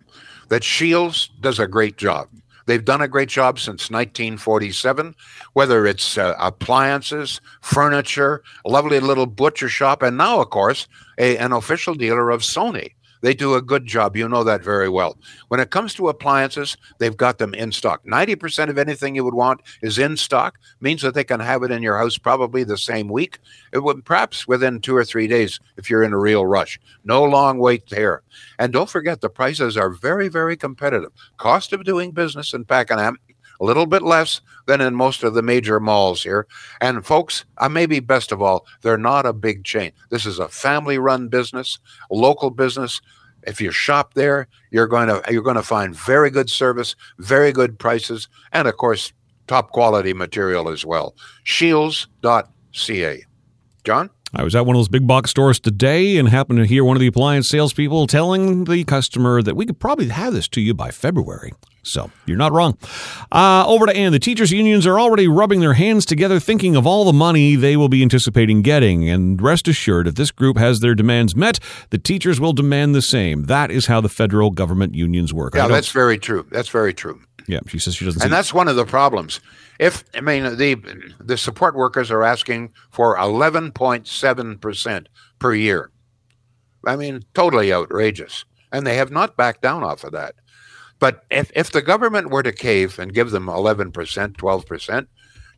that 0.49 0.63
Shields 0.63 1.29
does 1.41 1.59
a 1.59 1.67
great 1.67 1.97
job. 1.97 2.27
They've 2.65 2.83
done 2.83 3.01
a 3.01 3.07
great 3.07 3.29
job 3.29 3.59
since 3.59 3.91
1947, 3.91 5.15
whether 5.53 5.85
it's 5.85 6.17
uh, 6.17 6.33
appliances, 6.39 7.39
furniture, 7.61 8.41
a 8.65 8.69
lovely 8.69 8.99
little 8.99 9.27
butcher 9.27 9.69
shop, 9.69 10.01
and 10.01 10.17
now, 10.17 10.41
of 10.41 10.49
course, 10.49 10.87
a, 11.19 11.37
an 11.37 11.53
official 11.53 11.93
dealer 11.93 12.31
of 12.31 12.41
Sony. 12.41 12.94
They 13.21 13.33
do 13.33 13.55
a 13.55 13.61
good 13.61 13.85
job. 13.85 14.15
You 14.15 14.27
know 14.27 14.43
that 14.43 14.63
very 14.63 14.89
well. 14.89 15.17
When 15.47 15.59
it 15.59 15.71
comes 15.71 15.93
to 15.95 16.09
appliances, 16.09 16.77
they've 16.99 17.15
got 17.15 17.37
them 17.37 17.53
in 17.53 17.71
stock. 17.71 18.03
90% 18.05 18.69
of 18.69 18.77
anything 18.77 19.15
you 19.15 19.23
would 19.23 19.33
want 19.33 19.61
is 19.81 19.97
in 19.97 20.17
stock, 20.17 20.59
means 20.79 21.01
that 21.01 21.13
they 21.13 21.23
can 21.23 21.39
have 21.39 21.63
it 21.63 21.71
in 21.71 21.81
your 21.81 21.97
house 21.97 22.17
probably 22.17 22.63
the 22.63 22.77
same 22.77 23.07
week. 23.07 23.39
It 23.73 23.79
would 23.79 24.05
perhaps 24.05 24.47
within 24.47 24.79
two 24.79 24.95
or 24.95 25.05
three 25.05 25.27
days 25.27 25.59
if 25.77 25.89
you're 25.89 26.03
in 26.03 26.13
a 26.13 26.19
real 26.19 26.45
rush. 26.45 26.79
No 27.03 27.23
long 27.23 27.59
wait 27.59 27.89
there. 27.89 28.21
And 28.59 28.71
don't 28.71 28.89
forget 28.89 29.21
the 29.21 29.29
prices 29.29 29.77
are 29.77 29.89
very, 29.89 30.27
very 30.27 30.57
competitive. 30.57 31.11
Cost 31.37 31.73
of 31.73 31.83
doing 31.83 32.11
business 32.11 32.53
in 32.53 32.65
Pakenham 32.65 33.17
a 33.59 33.65
little 33.65 33.85
bit 33.85 34.01
less 34.01 34.41
than 34.65 34.81
in 34.81 34.95
most 34.95 35.23
of 35.23 35.33
the 35.33 35.41
major 35.41 35.79
malls 35.79 36.23
here. 36.23 36.47
And 36.81 37.05
folks, 37.05 37.45
uh, 37.57 37.69
maybe 37.69 37.99
best 37.99 38.31
of 38.31 38.41
all, 38.41 38.65
they're 38.81 38.97
not 38.97 39.25
a 39.25 39.33
big 39.33 39.63
chain. 39.63 39.91
This 40.09 40.25
is 40.25 40.39
a 40.39 40.47
family-run 40.47 41.27
business, 41.29 41.79
a 42.11 42.15
local 42.15 42.49
business. 42.49 43.01
If 43.43 43.61
you 43.61 43.71
shop 43.71 44.15
there, 44.15 44.47
you're 44.71 44.87
going 44.87 45.07
to 45.07 45.21
you're 45.31 45.43
going 45.43 45.55
to 45.55 45.63
find 45.63 45.95
very 45.95 46.31
good 46.31 46.49
service, 46.49 46.95
very 47.19 47.51
good 47.51 47.77
prices, 47.77 48.27
and 48.51 48.67
of 48.67 48.77
course, 48.77 49.13
top 49.47 49.71
quality 49.71 50.13
material 50.13 50.69
as 50.69 50.83
well. 50.83 51.15
Shields.ca. 51.43 53.23
John? 53.83 54.09
I 54.37 54.43
was 54.43 54.53
at 54.53 54.65
one 54.65 54.75
of 54.75 54.79
those 54.79 54.89
big 54.89 55.07
box 55.07 55.31
stores 55.31 55.61
today 55.61 56.17
and 56.17 56.27
happened 56.27 56.59
to 56.59 56.65
hear 56.65 56.83
one 56.83 56.97
of 56.97 57.01
the 57.01 57.07
appliance 57.07 57.47
salespeople 57.47 58.05
telling 58.05 58.65
the 58.65 58.83
customer 58.83 59.41
that 59.41 59.55
we 59.55 59.65
could 59.65 59.79
probably 59.79 60.09
have 60.09 60.33
this 60.33 60.49
to 60.49 60.61
you 60.61 60.73
by 60.73 60.91
February. 60.91 61.53
So 61.83 62.11
you're 62.25 62.35
not 62.35 62.51
wrong. 62.51 62.77
Uh, 63.31 63.63
over 63.65 63.85
to 63.85 63.95
Ann. 63.95 64.11
The 64.11 64.19
teachers' 64.19 64.51
unions 64.51 64.85
are 64.85 64.99
already 64.99 65.27
rubbing 65.27 65.61
their 65.61 65.75
hands 65.75 66.05
together, 66.05 66.39
thinking 66.39 66.75
of 66.75 66.85
all 66.85 67.05
the 67.05 67.13
money 67.13 67.55
they 67.55 67.77
will 67.77 67.87
be 67.87 68.01
anticipating 68.01 68.61
getting. 68.61 69.07
And 69.07 69.41
rest 69.41 69.67
assured, 69.67 70.07
if 70.07 70.15
this 70.15 70.31
group 70.31 70.57
has 70.57 70.79
their 70.79 70.95
demands 70.95 71.35
met, 71.35 71.59
the 71.91 71.97
teachers 71.97 72.39
will 72.39 72.53
demand 72.53 72.93
the 72.93 73.03
same. 73.03 73.43
That 73.43 73.71
is 73.71 73.85
how 73.85 74.01
the 74.01 74.09
federal 74.09 74.51
government 74.51 74.95
unions 74.95 75.33
work. 75.33 75.55
Yeah, 75.55 75.67
that's 75.67 75.91
very 75.91 76.17
true. 76.17 76.45
That's 76.51 76.69
very 76.69 76.93
true. 76.93 77.21
Yeah, 77.47 77.59
she 77.67 77.79
says 77.79 77.95
she 77.95 78.05
doesn't. 78.05 78.23
And 78.23 78.31
that's 78.31 78.53
one 78.53 78.67
of 78.67 78.75
the 78.75 78.85
problems. 78.85 79.39
If 79.79 80.03
I 80.13 80.21
mean 80.21 80.43
the 80.57 81.13
the 81.19 81.37
support 81.37 81.75
workers 81.75 82.09
are 82.11 82.23
asking 82.23 82.73
for 82.89 83.15
11.7 83.17 84.61
percent 84.61 85.09
per 85.39 85.53
year. 85.53 85.91
I 86.87 86.95
mean, 86.95 87.23
totally 87.33 87.73
outrageous, 87.73 88.45
and 88.71 88.85
they 88.85 88.97
have 88.97 89.11
not 89.11 89.37
backed 89.37 89.61
down 89.61 89.83
off 89.83 90.03
of 90.03 90.11
that. 90.11 90.35
But 90.99 91.25
if, 91.29 91.51
if 91.55 91.71
the 91.71 91.81
government 91.81 92.29
were 92.29 92.43
to 92.43 92.53
cave 92.53 92.99
and 92.99 93.13
give 93.13 93.31
them 93.31 93.47
11%, 93.47 93.91
12%, 93.91 95.07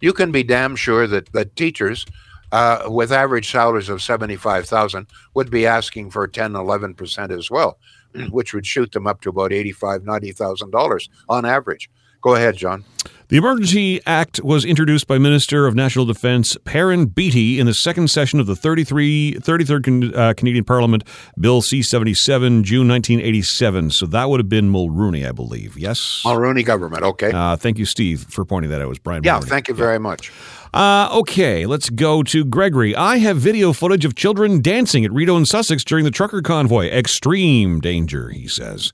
you 0.02 0.14
can 0.14 0.32
be 0.32 0.44
damn 0.44 0.76
sure 0.76 1.08
that, 1.08 1.32
that 1.34 1.56
teachers 1.56 2.06
uh, 2.52 2.88
with 2.88 3.12
average 3.12 3.52
salaries 3.52 3.90
of 3.90 4.02
75,000 4.02 5.08
would 5.34 5.52
be 5.52 5.68
asking 5.68 6.12
for 6.12 6.28
10, 6.28 6.54
11% 6.54 7.38
as 7.38 7.52
well, 7.52 7.78
which 8.32 8.54
would 8.54 8.66
shoot 8.66 8.92
them 8.92 9.08
up 9.08 9.22
to 9.22 9.30
about 9.30 9.54
85, 9.54 10.04
90,000 10.04 10.72
dollars 10.72 11.10
on 11.30 11.46
average. 11.46 11.90
Go 12.22 12.36
ahead, 12.36 12.58
John. 12.58 12.84
The 13.30 13.36
Emergency 13.38 14.00
Act 14.06 14.42
was 14.42 14.64
introduced 14.64 15.06
by 15.06 15.18
Minister 15.18 15.68
of 15.68 15.76
National 15.76 16.06
Defense 16.06 16.56
Perrin 16.64 17.08
Beatty 17.08 17.60
in 17.60 17.66
the 17.66 17.74
second 17.74 18.10
session 18.10 18.40
of 18.40 18.46
the 18.48 18.56
33, 18.56 19.36
33rd 19.40 20.16
uh, 20.16 20.34
Canadian 20.34 20.64
Parliament, 20.64 21.04
Bill 21.38 21.62
C 21.62 21.82
77, 21.82 22.64
June 22.64 22.88
1987. 22.88 23.92
So 23.92 24.06
that 24.08 24.30
would 24.30 24.40
have 24.40 24.48
been 24.48 24.72
Mulroney, 24.72 25.28
I 25.28 25.34
believe. 25.34 25.78
Yes? 25.78 26.22
Mulroney 26.26 26.64
government. 26.64 27.04
Okay. 27.04 27.32
Uh, 27.34 27.58
thank 27.58 27.78
you, 27.78 27.84
Steve, 27.86 28.26
for 28.30 28.46
pointing 28.46 28.72
that 28.72 28.78
out. 28.80 28.86
It 28.86 28.88
was 28.90 29.00
Brian 29.00 29.24
Yeah, 29.26 29.40
Mulroney. 29.40 29.50
thank 29.50 29.68
you 29.68 29.74
very 29.74 30.00
much. 30.00 30.32
Uh, 30.74 31.10
okay, 31.12 31.66
let's 31.66 31.90
go 31.90 32.24
to 32.24 32.46
Gregory. 32.46 32.96
I 32.96 33.18
have 33.18 33.38
video 33.38 33.74
footage 33.74 34.06
of 34.06 34.16
children 34.16 34.62
dancing 34.62 35.04
at 35.04 35.12
Rideau 35.12 35.36
and 35.36 35.48
Sussex 35.48 35.84
during 35.84 36.06
the 36.06 36.12
trucker 36.12 36.42
convoy. 36.42 36.86
Extreme 36.88 37.82
danger, 37.82 38.30
he 38.30 38.48
says. 38.48 38.94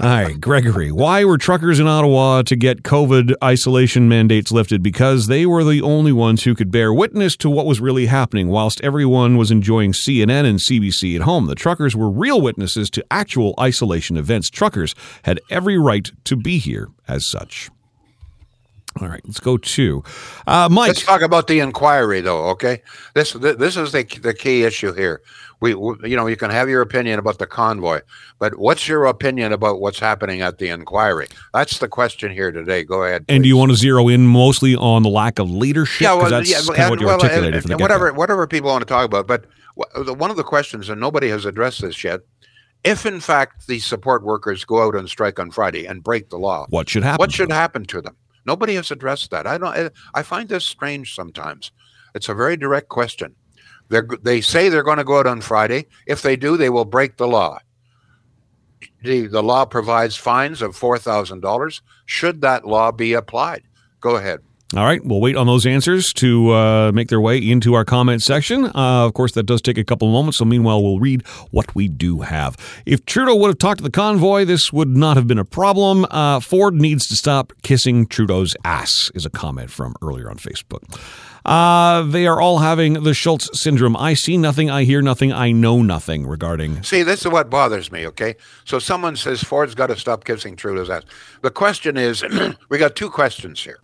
Hi, 0.00 0.32
Gregory. 0.32 0.92
Why 0.92 1.24
were 1.24 1.38
truckers 1.38 1.80
in 1.80 1.86
Ottawa 1.86 2.42
to 2.42 2.56
get 2.56 2.82
COVID 2.82 3.34
isolation 3.42 4.08
mandates 4.08 4.52
lifted? 4.52 4.82
Because 4.82 5.26
they 5.26 5.44
were 5.46 5.64
the 5.64 5.82
only 5.82 6.12
ones 6.12 6.44
who 6.44 6.54
could 6.54 6.70
bear 6.70 6.92
witness 6.92 7.36
to 7.38 7.50
what 7.50 7.66
was 7.66 7.80
really 7.80 8.06
happening, 8.06 8.48
whilst 8.48 8.80
everyone 8.82 9.36
was 9.36 9.50
enjoying 9.50 9.92
CNN 9.92 10.44
and 10.44 10.58
CBC 10.58 11.16
at 11.16 11.22
home. 11.22 11.46
The 11.46 11.54
truckers 11.54 11.96
were 11.96 12.10
real 12.10 12.40
witnesses 12.40 12.90
to 12.90 13.04
actual 13.10 13.54
isolation 13.58 14.16
events. 14.16 14.50
Truckers 14.50 14.94
had 15.24 15.40
every 15.50 15.78
right 15.78 16.10
to 16.24 16.36
be 16.36 16.58
here 16.58 16.88
as 17.06 17.28
such. 17.28 17.70
All 19.00 19.06
right, 19.08 19.20
let's 19.26 19.38
go 19.38 19.56
to 19.58 20.02
uh, 20.46 20.68
Mike. 20.70 20.88
Let's 20.88 21.04
talk 21.04 21.20
about 21.20 21.46
the 21.46 21.60
inquiry, 21.60 22.20
though. 22.20 22.46
Okay, 22.48 22.82
this 23.14 23.32
this 23.32 23.76
is 23.76 23.92
the 23.92 24.02
the 24.22 24.34
key 24.34 24.64
issue 24.64 24.92
here. 24.92 25.20
We, 25.60 25.70
you 25.70 26.16
know, 26.16 26.26
you 26.26 26.36
can 26.36 26.50
have 26.50 26.68
your 26.68 26.82
opinion 26.82 27.18
about 27.18 27.38
the 27.38 27.46
convoy, 27.46 28.00
but 28.38 28.58
what's 28.58 28.86
your 28.88 29.06
opinion 29.06 29.52
about 29.52 29.80
what's 29.80 29.98
happening 29.98 30.40
at 30.40 30.58
the 30.58 30.68
inquiry? 30.68 31.26
That's 31.52 31.78
the 31.78 31.88
question 31.88 32.30
here 32.32 32.50
today. 32.52 32.84
Go 32.84 33.02
ahead. 33.04 33.24
And 33.28 33.42
do 33.42 33.48
you 33.48 33.56
want 33.56 33.72
to 33.72 33.76
zero 33.76 34.08
in 34.08 34.26
mostly 34.26 34.74
on 34.76 35.02
the 35.02 35.10
lack 35.10 35.38
of 35.38 35.50
leadership? 35.50 36.00
Yeah, 36.02 36.14
well, 36.14 36.30
that's 36.30 36.50
yeah, 36.50 36.58
and- 36.58 36.90
what 36.90 37.00
you 37.00 37.06
well, 37.06 37.16
articulated 37.20 37.62
and- 37.64 37.72
and 37.72 37.80
whatever 37.80 38.12
whatever 38.12 38.46
people 38.46 38.70
want 38.70 38.82
to 38.82 38.86
talk 38.88 39.04
about. 39.04 39.26
But 39.26 39.44
one 40.18 40.30
of 40.30 40.36
the 40.36 40.44
questions, 40.44 40.88
and 40.88 41.00
nobody 41.00 41.28
has 41.28 41.44
addressed 41.44 41.82
this 41.82 42.02
yet, 42.02 42.20
if 42.84 43.04
in 43.04 43.20
fact 43.20 43.66
the 43.66 43.80
support 43.80 44.22
workers 44.24 44.64
go 44.64 44.82
out 44.82 44.94
and 44.94 45.08
strike 45.08 45.38
on 45.38 45.50
Friday 45.50 45.86
and 45.86 46.02
break 46.02 46.30
the 46.30 46.38
law, 46.38 46.66
What 46.70 46.88
should 46.88 47.02
happen? 47.02 47.18
what 47.18 47.32
should 47.32 47.52
happen 47.52 47.84
to 47.86 48.00
them? 48.00 48.16
Nobody 48.48 48.76
has 48.76 48.90
addressed 48.90 49.30
that. 49.30 49.46
I 49.46 49.58
don't. 49.58 49.92
I, 50.14 50.22
find 50.22 50.48
this 50.48 50.64
strange 50.64 51.14
sometimes. 51.14 51.70
It's 52.14 52.30
a 52.30 52.34
very 52.34 52.56
direct 52.56 52.88
question. 52.88 53.34
They 53.90 54.00
they 54.22 54.40
say 54.40 54.70
they're 54.70 54.82
going 54.82 54.96
to 54.96 55.04
go 55.04 55.18
out 55.18 55.26
on 55.26 55.42
Friday. 55.42 55.84
If 56.06 56.22
they 56.22 56.34
do, 56.34 56.56
they 56.56 56.70
will 56.70 56.86
break 56.86 57.18
the 57.18 57.28
law. 57.28 57.58
The 59.02 59.26
the 59.26 59.42
law 59.42 59.66
provides 59.66 60.16
fines 60.16 60.62
of 60.62 60.74
four 60.74 60.96
thousand 60.96 61.40
dollars. 61.40 61.82
Should 62.06 62.40
that 62.40 62.66
law 62.66 62.90
be 62.90 63.12
applied? 63.12 63.64
Go 64.00 64.16
ahead. 64.16 64.40
All 64.76 64.84
right, 64.84 65.02
we'll 65.02 65.22
wait 65.22 65.34
on 65.34 65.46
those 65.46 65.64
answers 65.64 66.12
to 66.16 66.50
uh, 66.50 66.92
make 66.92 67.08
their 67.08 67.22
way 67.22 67.38
into 67.38 67.72
our 67.72 67.86
comment 67.86 68.20
section. 68.20 68.66
Uh, 68.66 69.06
of 69.06 69.14
course, 69.14 69.32
that 69.32 69.44
does 69.44 69.62
take 69.62 69.78
a 69.78 69.84
couple 69.84 70.08
of 70.08 70.12
moments, 70.12 70.36
so 70.36 70.44
meanwhile, 70.44 70.82
we'll 70.82 71.00
read 71.00 71.26
what 71.50 71.74
we 71.74 71.88
do 71.88 72.20
have. 72.20 72.54
If 72.84 73.06
Trudeau 73.06 73.34
would 73.36 73.48
have 73.48 73.56
talked 73.56 73.78
to 73.78 73.82
the 73.84 73.90
convoy, 73.90 74.44
this 74.44 74.70
would 74.70 74.94
not 74.94 75.16
have 75.16 75.26
been 75.26 75.38
a 75.38 75.44
problem. 75.44 76.04
Uh, 76.10 76.40
Ford 76.40 76.74
needs 76.74 77.06
to 77.08 77.16
stop 77.16 77.54
kissing 77.62 78.06
Trudeau's 78.06 78.54
ass, 78.62 79.10
is 79.14 79.24
a 79.24 79.30
comment 79.30 79.70
from 79.70 79.94
earlier 80.02 80.28
on 80.28 80.36
Facebook. 80.36 80.82
Uh, 81.46 82.02
they 82.02 82.26
are 82.26 82.38
all 82.38 82.58
having 82.58 83.04
the 83.04 83.14
Schultz 83.14 83.48
syndrome. 83.58 83.96
I 83.96 84.12
see 84.12 84.36
nothing, 84.36 84.68
I 84.68 84.84
hear 84.84 85.00
nothing, 85.00 85.32
I 85.32 85.50
know 85.50 85.80
nothing 85.80 86.26
regarding. 86.26 86.82
See, 86.82 87.02
this 87.02 87.22
is 87.22 87.28
what 87.28 87.48
bothers 87.48 87.90
me, 87.90 88.06
okay? 88.08 88.36
So 88.66 88.78
someone 88.78 89.16
says 89.16 89.42
Ford's 89.42 89.74
got 89.74 89.86
to 89.86 89.96
stop 89.96 90.24
kissing 90.24 90.56
Trudeau's 90.56 90.90
ass. 90.90 91.04
The 91.40 91.50
question 91.50 91.96
is 91.96 92.22
we 92.68 92.76
got 92.76 92.96
two 92.96 93.08
questions 93.08 93.64
here. 93.64 93.80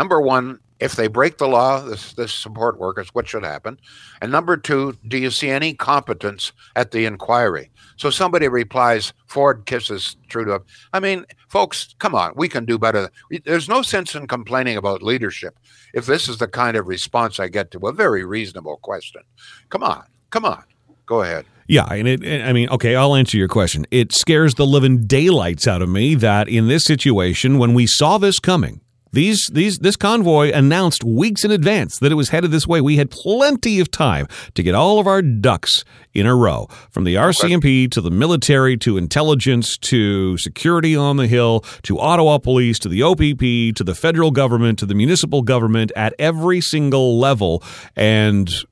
Number 0.00 0.18
one, 0.18 0.60
if 0.78 0.96
they 0.96 1.08
break 1.08 1.36
the 1.36 1.46
law, 1.46 1.82
this, 1.82 2.14
this 2.14 2.32
support 2.32 2.78
workers, 2.78 3.10
what 3.12 3.28
should 3.28 3.44
happen? 3.44 3.78
And 4.22 4.32
number 4.32 4.56
two, 4.56 4.96
do 5.06 5.18
you 5.18 5.30
see 5.30 5.50
any 5.50 5.74
competence 5.74 6.52
at 6.74 6.90
the 6.90 7.04
inquiry? 7.04 7.70
So 7.98 8.08
somebody 8.08 8.48
replies, 8.48 9.12
Ford 9.26 9.66
kisses 9.66 10.16
Trudeau. 10.30 10.64
I 10.94 11.00
mean, 11.00 11.26
folks, 11.50 11.94
come 11.98 12.14
on, 12.14 12.32
we 12.34 12.48
can 12.48 12.64
do 12.64 12.78
better. 12.78 13.10
There's 13.44 13.68
no 13.68 13.82
sense 13.82 14.14
in 14.14 14.26
complaining 14.26 14.78
about 14.78 15.02
leadership 15.02 15.58
if 15.92 16.06
this 16.06 16.30
is 16.30 16.38
the 16.38 16.48
kind 16.48 16.78
of 16.78 16.88
response 16.88 17.38
I 17.38 17.48
get 17.48 17.70
to 17.72 17.78
a 17.80 17.92
very 17.92 18.24
reasonable 18.24 18.78
question. 18.78 19.20
Come 19.68 19.82
on, 19.82 20.04
come 20.30 20.46
on, 20.46 20.64
go 21.04 21.20
ahead. 21.20 21.44
Yeah, 21.68 21.84
and 21.92 22.08
it, 22.08 22.24
and, 22.24 22.42
I 22.42 22.54
mean, 22.54 22.70
okay, 22.70 22.96
I'll 22.96 23.14
answer 23.14 23.36
your 23.36 23.48
question. 23.48 23.84
It 23.90 24.14
scares 24.14 24.54
the 24.54 24.64
living 24.64 25.04
daylights 25.06 25.68
out 25.68 25.82
of 25.82 25.90
me 25.90 26.14
that 26.14 26.48
in 26.48 26.68
this 26.68 26.84
situation, 26.84 27.58
when 27.58 27.74
we 27.74 27.86
saw 27.86 28.16
this 28.16 28.38
coming, 28.38 28.80
these 29.12 29.48
these 29.52 29.78
this 29.78 29.96
convoy 29.96 30.52
announced 30.52 31.02
weeks 31.04 31.44
in 31.44 31.50
advance 31.50 31.98
that 31.98 32.12
it 32.12 32.14
was 32.14 32.28
headed 32.28 32.50
this 32.50 32.66
way. 32.66 32.80
We 32.80 32.96
had 32.96 33.10
plenty 33.10 33.80
of 33.80 33.90
time 33.90 34.26
to 34.54 34.62
get 34.62 34.74
all 34.74 34.98
of 34.98 35.06
our 35.06 35.20
ducks 35.22 35.84
in 36.14 36.26
a 36.26 36.34
row, 36.34 36.66
from 36.90 37.04
the 37.04 37.14
RCMP 37.14 37.90
to 37.92 38.00
the 38.00 38.10
military 38.10 38.76
to 38.78 38.96
intelligence 38.96 39.76
to 39.78 40.36
security 40.38 40.96
on 40.96 41.16
the 41.16 41.26
hill 41.26 41.60
to 41.82 41.98
Ottawa 41.98 42.38
police 42.38 42.78
to 42.80 42.88
the 42.88 43.02
OPP 43.02 43.76
to 43.76 43.84
the 43.84 43.94
federal 43.94 44.30
government 44.30 44.78
to 44.80 44.86
the 44.86 44.94
municipal 44.94 45.42
government 45.42 45.92
at 45.96 46.14
every 46.18 46.60
single 46.60 47.18
level, 47.18 47.62
and 47.96 48.64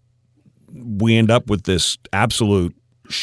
we 0.72 1.16
end 1.16 1.30
up 1.30 1.48
with 1.48 1.64
this 1.64 1.96
absolute 2.12 2.74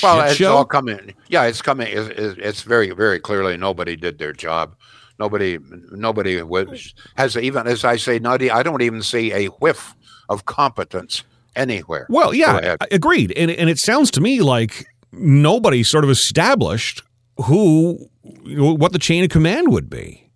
Well, 0.01 0.19
shit 0.21 0.25
it's 0.31 0.35
show. 0.37 0.55
all 0.55 0.65
coming. 0.65 1.13
Yeah, 1.27 1.43
it's 1.43 1.61
coming. 1.61 1.87
It's 1.89 2.09
it's 2.39 2.61
very, 2.63 2.91
very 2.91 3.19
clearly 3.19 3.55
nobody 3.57 3.95
did 3.95 4.17
their 4.17 4.33
job. 4.33 4.75
Nobody, 5.17 5.57
nobody 5.91 6.41
was, 6.41 6.93
has 7.15 7.37
even, 7.37 7.67
as 7.67 7.85
I 7.85 7.95
say, 7.95 8.19
not. 8.19 8.41
I 8.41 8.63
don't 8.63 8.81
even 8.81 9.01
see 9.01 9.31
a 9.31 9.45
whiff 9.47 9.95
of 10.27 10.45
competence 10.45 11.23
anywhere. 11.55 12.05
Well, 12.09 12.33
yeah, 12.33 12.75
agreed. 12.91 13.31
And 13.37 13.49
and 13.51 13.69
it 13.69 13.77
sounds 13.77 14.11
to 14.11 14.21
me 14.21 14.41
like 14.41 14.85
nobody 15.11 15.83
sort 15.83 16.03
of 16.03 16.09
established 16.09 17.01
who 17.45 18.09
what 18.45 18.91
the 18.91 18.99
chain 18.99 19.23
of 19.23 19.29
command 19.29 19.71
would 19.71 19.89
be. 19.89 20.29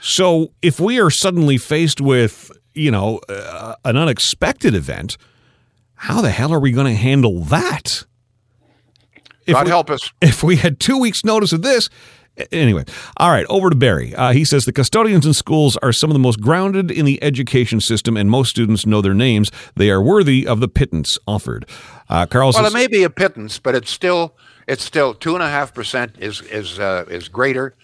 So 0.00 0.52
if 0.62 0.80
we 0.80 1.00
are 1.00 1.10
suddenly 1.10 1.58
faced 1.58 2.00
with 2.00 2.50
you 2.74 2.90
know 2.90 3.20
uh, 3.28 3.76
an 3.84 3.96
unexpected 3.96 4.74
event, 4.74 5.16
how 5.94 6.20
the 6.20 6.30
hell 6.30 6.52
are 6.52 6.60
we 6.60 6.72
going 6.72 6.86
to 6.86 6.94
handle 6.94 7.42
that? 7.44 8.04
If 9.46 9.54
God 9.54 9.64
we- 9.64 9.70
help 9.70 9.90
us. 9.90 10.12
if 10.20 10.42
we 10.42 10.56
had 10.56 10.78
two 10.78 10.98
weeks' 10.98 11.24
notice 11.24 11.52
of 11.52 11.62
this. 11.62 11.88
Anyway, 12.52 12.84
all 13.18 13.30
right, 13.30 13.44
over 13.48 13.70
to 13.70 13.76
Barry. 13.76 14.14
Uh, 14.14 14.32
he 14.32 14.44
says 14.44 14.64
the 14.64 14.72
custodians 14.72 15.26
in 15.26 15.34
schools 15.34 15.76
are 15.78 15.92
some 15.92 16.10
of 16.10 16.14
the 16.14 16.20
most 16.20 16.40
grounded 16.40 16.90
in 16.90 17.04
the 17.04 17.22
education 17.22 17.80
system, 17.80 18.16
and 18.16 18.30
most 18.30 18.50
students 18.50 18.86
know 18.86 19.02
their 19.02 19.14
names. 19.14 19.50
They 19.76 19.90
are 19.90 20.00
worthy 20.00 20.46
of 20.46 20.60
the 20.60 20.68
pittance 20.68 21.18
offered. 21.26 21.68
Uh, 22.08 22.26
Carl 22.26 22.52
Well, 22.54 22.64
says, 22.64 22.72
it 22.72 22.74
may 22.74 22.86
be 22.86 23.02
a 23.02 23.10
pittance, 23.10 23.58
but 23.58 23.74
it's 23.74 23.90
still, 23.90 24.36
it's 24.66 24.82
still 24.82 25.12
two 25.12 25.34
and 25.34 25.42
a 25.42 25.48
half 25.48 25.74
percent 25.74 26.16
is 26.18 26.40
is 26.42 26.78
uh, 26.78 27.04
is 27.08 27.28
greater 27.28 27.74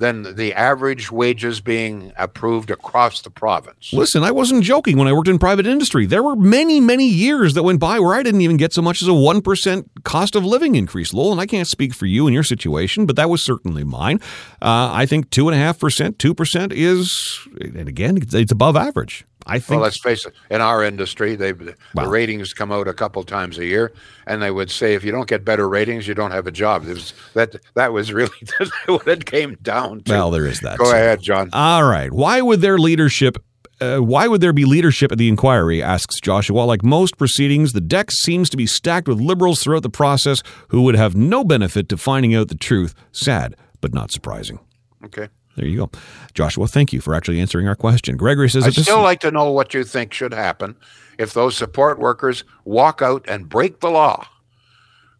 than 0.00 0.34
the 0.34 0.54
average 0.54 1.12
wages 1.12 1.60
being 1.60 2.10
approved 2.16 2.70
across 2.70 3.20
the 3.20 3.28
province. 3.28 3.92
Listen, 3.92 4.24
I 4.24 4.30
wasn't 4.30 4.64
joking 4.64 4.96
when 4.96 5.06
I 5.06 5.12
worked 5.12 5.28
in 5.28 5.38
private 5.38 5.66
industry. 5.66 6.06
There 6.06 6.22
were 6.22 6.34
many, 6.34 6.80
many 6.80 7.06
years 7.06 7.52
that 7.52 7.64
went 7.64 7.80
by 7.80 8.00
where 8.00 8.14
I 8.14 8.22
didn't 8.22 8.40
even 8.40 8.56
get 8.56 8.72
so 8.72 8.80
much 8.80 9.02
as 9.02 9.08
a 9.08 9.12
1% 9.12 9.84
cost 10.02 10.34
of 10.34 10.44
living 10.44 10.74
increase, 10.74 11.12
Lowell. 11.12 11.32
And 11.32 11.40
I 11.40 11.46
can't 11.46 11.68
speak 11.68 11.92
for 11.92 12.06
you 12.06 12.26
and 12.26 12.32
your 12.32 12.42
situation, 12.42 13.04
but 13.04 13.16
that 13.16 13.28
was 13.28 13.44
certainly 13.44 13.84
mine. 13.84 14.20
Uh, 14.62 14.90
I 14.90 15.04
think 15.04 15.28
2.5%, 15.28 16.16
2% 16.16 16.72
is, 16.72 17.48
and 17.60 17.86
again, 17.86 18.16
it's 18.16 18.52
above 18.52 18.76
average. 18.76 19.26
I 19.50 19.58
think. 19.58 19.70
Well, 19.70 19.80
let's 19.80 19.98
face 20.00 20.24
it. 20.26 20.34
In 20.50 20.60
our 20.60 20.82
industry, 20.84 21.34
they 21.36 21.52
Wow. 21.52 21.72
the 21.94 22.08
ratings 22.08 22.54
come 22.54 22.70
out 22.72 22.86
a 22.88 22.94
couple 22.94 23.22
times 23.24 23.58
a 23.58 23.66
year, 23.66 23.92
and 24.26 24.40
they 24.42 24.50
would 24.50 24.70
say 24.70 24.94
if 24.94 25.02
you 25.04 25.12
don't 25.12 25.28
get 25.28 25.44
better 25.44 25.68
ratings, 25.68 26.06
you 26.08 26.14
don't 26.14 26.30
have 26.30 26.46
a 26.46 26.52
job. 26.52 26.84
Was, 26.86 27.12
that 27.34 27.56
that 27.74 27.92
was 27.92 28.12
really 28.12 28.30
what 28.86 29.06
it 29.08 29.26
came 29.26 29.56
down 29.62 30.02
to. 30.04 30.12
well, 30.12 30.30
there 30.30 30.46
is 30.46 30.60
that. 30.60 30.78
Go 30.78 30.84
So- 30.86 30.92
ahead, 30.96 31.20
John. 31.20 31.50
All 31.52 31.84
right. 31.84 32.12
Why 32.12 32.40
would 32.40 32.60
their 32.60 32.78
leadership? 32.78 33.36
Uh, 33.82 33.96
why 33.98 34.28
would 34.28 34.42
there 34.42 34.52
be 34.52 34.66
leadership 34.66 35.10
at 35.10 35.16
the 35.16 35.26
inquiry? 35.26 35.82
Asks 35.82 36.20
Joshua. 36.20 36.64
Like 36.64 36.82
most 36.84 37.16
proceedings, 37.16 37.72
the 37.72 37.80
deck 37.80 38.10
seems 38.10 38.50
to 38.50 38.56
be 38.58 38.66
stacked 38.66 39.08
with 39.08 39.18
liberals 39.20 39.62
throughout 39.62 39.82
the 39.82 39.88
process 39.88 40.42
who 40.68 40.82
would 40.82 40.96
have 40.96 41.16
no 41.16 41.44
benefit 41.44 41.88
to 41.88 41.96
finding 41.96 42.34
out 42.34 42.48
the 42.48 42.54
truth. 42.54 42.94
Sad, 43.10 43.56
but 43.80 43.94
not 43.94 44.10
surprising. 44.10 44.58
Okay. 45.06 45.28
There 45.56 45.66
you 45.66 45.78
go, 45.78 45.90
Joshua. 46.32 46.66
Thank 46.68 46.92
you 46.92 47.00
for 47.00 47.14
actually 47.14 47.40
answering 47.40 47.66
our 47.68 47.74
question. 47.74 48.16
Gregory 48.16 48.48
says 48.48 48.64
I'd 48.64 48.74
still 48.74 49.02
like 49.02 49.20
to 49.20 49.30
know 49.30 49.50
what 49.50 49.74
you 49.74 49.84
think 49.84 50.12
should 50.12 50.32
happen 50.32 50.76
if 51.18 51.34
those 51.34 51.56
support 51.56 51.98
workers 51.98 52.44
walk 52.64 53.02
out 53.02 53.24
and 53.28 53.48
break 53.48 53.80
the 53.80 53.90
law. 53.90 54.26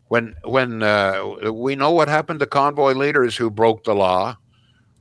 When 0.08 0.34
when 0.44 0.82
uh, 0.82 1.50
we 1.52 1.76
know 1.76 1.90
what 1.90 2.08
happened 2.08 2.40
to 2.40 2.46
convoy 2.46 2.94
leaders 2.94 3.36
who 3.36 3.50
broke 3.50 3.84
the 3.84 3.94
law, 3.94 4.36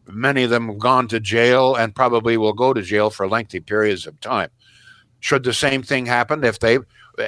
many 0.08 0.44
of 0.44 0.50
them 0.50 0.68
have 0.68 0.80
gone 0.80 1.08
to 1.08 1.20
jail 1.20 1.76
and 1.76 1.96
probably 1.96 2.38
will 2.38 2.54
go 2.54 2.74
to 2.74 2.82
jail 2.82 3.10
for 3.10 3.28
lengthy 3.28 3.60
periods 3.60 4.08
of 4.08 4.20
time. 4.20 4.50
Should 5.20 5.44
the 5.44 5.54
same 5.54 5.84
thing 5.84 6.06
happen 6.06 6.44
if 6.44 6.60
they? 6.60 6.80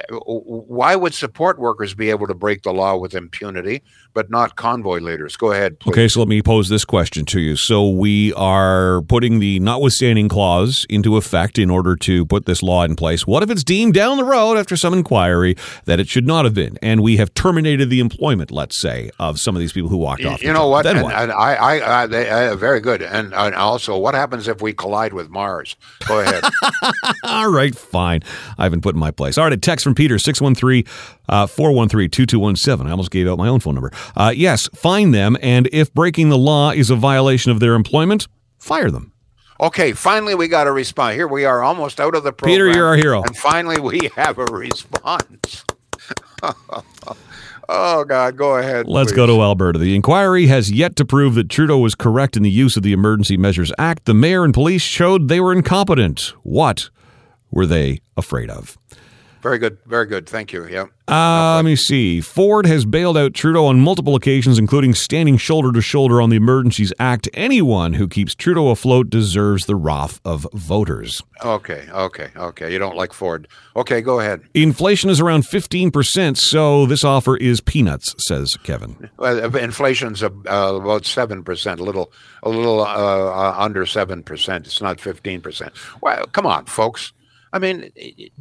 Why 0.10 0.95
would 0.95 1.13
support 1.13 1.60
workers 1.60 1.93
be 1.93 2.10
able 2.10 2.27
to 2.27 2.34
break 2.34 2.63
the 2.63 2.73
law 2.73 2.95
with 2.97 3.13
impunity, 3.13 3.84
but 4.13 4.30
not 4.30 4.56
convoy 4.56 4.99
leaders? 4.99 5.36
Go 5.36 5.51
ahead, 5.51 5.80
please. 5.80 5.91
Okay, 5.91 6.08
so 6.08 6.19
let 6.19 6.27
me 6.27 6.41
pose 6.41 6.69
this 6.69 6.86
question 6.86 7.25
to 7.25 7.39
you. 7.39 7.56
So 7.56 7.89
we 7.89 8.34
are 8.34 9.01
putting 9.04 9.39
the 9.39 9.60
notwithstanding 9.60 10.30
clause 10.30 10.86
into 10.89 11.17
effect 11.17 11.58
in 11.58 11.69
order 11.69 11.95
to 11.97 12.25
put 12.25 12.45
this 12.45 12.63
law 12.63 12.84
in 12.84 12.95
place. 12.95 13.27
What 13.27 13.43
if 13.43 13.49
it's 13.49 13.63
deemed 13.63 13.93
down 13.93 14.17
the 14.17 14.23
road 14.23 14.58
after 14.58 14.75
some 14.75 14.93
inquiry 14.93 15.56
that 15.86 15.99
it 15.99 16.08
should 16.08 16.27
not 16.27 16.45
have 16.45 16.54
been, 16.54 16.77
and 16.82 17.01
we 17.01 17.17
have 17.17 17.34
terminated 17.34 17.89
the 17.89 17.99
employment, 17.99 18.51
let's 18.51 18.80
say, 18.80 19.12
of 19.19 19.39
some 19.39 19.56
of 19.56 19.60
these 19.60 19.73
people 19.73 19.89
who 19.89 19.97
walked 19.97 20.25
off? 20.25 20.39
the 20.39 20.45
You 20.47 20.54
know 20.54 20.67
what? 20.67 20.84
Then 20.84 20.97
And, 20.97 21.06
what? 21.06 21.15
and 21.15 21.32
I, 21.32 21.54
I, 21.56 22.04
I, 22.04 22.08
they, 22.08 22.30
uh, 22.30 22.56
very 22.56 22.80
good. 22.80 23.01
And, 23.01 23.34
and 23.34 23.56
also, 23.56 23.97
what 23.97 24.13
happens 24.13 24.47
if 24.47 24.62
we 24.62 24.73
collide 24.73 25.13
with 25.13 25.30
Mars? 25.30 25.75
Go 26.08 26.19
ahead. 26.19 26.43
All 27.23 27.51
right, 27.51 27.75
fine. 27.75 28.21
I've 28.58 28.71
been 28.71 28.82
put 28.82 28.95
in 28.95 28.99
my 28.99 29.12
place. 29.12 29.38
All 29.38 29.43
right, 29.43 29.54
a 29.54 29.58
text 29.82 29.84
from 29.84 29.96
Peter, 29.96 30.20
613 30.20 30.84
413 31.48 32.10
2217. 32.10 32.88
I 32.88 32.91
almost 32.91 33.12
gave 33.12 33.28
out 33.28 33.38
my 33.38 33.48
own 33.48 33.60
phone 33.60 33.76
number. 33.76 33.91
Uh, 34.15 34.32
yes, 34.36 34.67
find 34.76 35.13
them, 35.13 35.38
and 35.41 35.67
if 35.72 35.94
breaking 35.94 36.30
the 36.30 36.38
law 36.38 36.72
is 36.72 36.89
a 36.89 36.96
violation 36.96 37.52
of 37.52 37.60
their 37.60 37.74
employment, 37.74 38.28
fire 38.60 38.91
them. 38.91 39.12
okay, 39.60 39.91
finally, 39.94 40.36
we 40.36 40.48
got 40.48 40.67
a 40.67 40.72
response. 40.72 41.15
Here 41.15 41.28
we 41.28 41.46
are, 41.46 41.63
almost 41.63 42.00
out 42.00 42.15
of 42.15 42.24
the 42.24 42.32
program. 42.32 42.54
Peter, 42.54 42.67
you're 42.67 42.88
our 42.88 42.96
hero. 42.96 43.24
And 43.24 43.36
finally, 43.36 43.80
we 43.80 44.10
have 44.15 44.38
a 44.38 44.46
response. 44.46 45.65
oh 47.70 48.04
God, 48.04 48.38
go 48.38 48.58
ahead. 48.58 48.88
Let's 48.88 49.12
please. 49.12 49.15
go 49.15 49.26
to 49.28 49.41
Alberta. 49.41 49.80
The 49.80 49.96
inquiry 49.96 50.48
has 50.48 50.72
yet 50.72 50.96
to 50.98 51.06
prove 51.06 51.36
that 51.36 51.50
Trudeau 51.50 51.78
was 51.80 51.96
correct 51.96 52.38
in 52.38 52.44
the 52.44 52.50
use 52.50 52.78
of 52.78 52.84
the 52.84 52.94
Emergency 52.94 53.38
Measures 53.38 53.72
Act. 53.78 54.06
The 54.06 54.13
mayor 54.13 54.44
and 54.44 54.54
police 54.54 54.82
showed 54.82 55.28
they 55.28 55.39
were 55.39 55.54
incompetent. 55.54 56.34
What 56.44 56.89
were 57.52 57.65
they 57.65 58.02
afraid 58.17 58.50
of? 58.50 58.78
Very 59.41 59.58
good, 59.58 59.77
very 59.86 60.06
good. 60.06 60.27
Thank 60.27 60.54
you. 60.54 60.67
Yeah. 60.67 60.86
Uh, 61.08 61.56
let 61.56 61.65
me 61.65 61.75
see. 61.75 62.21
Ford 62.21 62.65
has 62.67 62.86
bailed 62.86 63.17
out 63.17 63.34
Trudeau 63.34 63.65
on 63.65 63.82
multiple 63.82 64.15
occasions, 64.15 64.60
including 64.60 64.93
standing 64.93 65.36
shoulder 65.36 65.71
to 65.73 65.82
shoulder 65.82 66.21
on 66.21 66.30
the 66.30 66.36
Emergencies 66.36 66.93
Act. 66.99 67.27
Anyone 67.34 67.93
who 67.93 68.08
keeps 68.08 68.36
Trudeau 68.36 68.69
afloat 68.69 69.10
deserves 69.10 69.65
the 69.65 69.75
wrath 69.75 70.21
of 70.23 70.47
voters. 70.54 71.21
Okay, 71.43 71.88
okay, 71.91 72.30
okay. 72.38 72.71
You 72.71 72.77
don't 72.77 72.95
like 72.95 73.13
Ford. 73.13 73.47
Okay, 73.75 73.99
go 74.01 74.19
ahead. 74.19 74.41
Inflation 74.54 75.10
is 75.10 75.19
around 75.19 75.43
15%, 75.43 76.38
so 76.38 76.86
this 76.86 77.04
offer 77.04 77.36
is 77.36 77.62
peanuts, 77.62 78.15
says 78.19 78.56
Kevin. 78.63 79.10
Well, 79.17 79.56
inflation's 79.56 80.23
uh, 80.23 80.30
about 80.45 81.06
seven 81.06 81.43
percent, 81.43 81.80
a 81.80 81.84
little, 81.84 82.12
a 82.43 82.49
little 82.49 82.82
uh, 82.82 82.86
uh, 82.86 83.56
under 83.58 83.86
seven 83.86 84.23
percent. 84.23 84.67
It's 84.67 84.82
not 84.82 84.99
fifteen 84.99 85.41
percent. 85.41 85.73
Well, 86.01 86.25
come 86.27 86.45
on, 86.45 86.65
folks. 86.65 87.12
I 87.53 87.59
mean, 87.59 87.91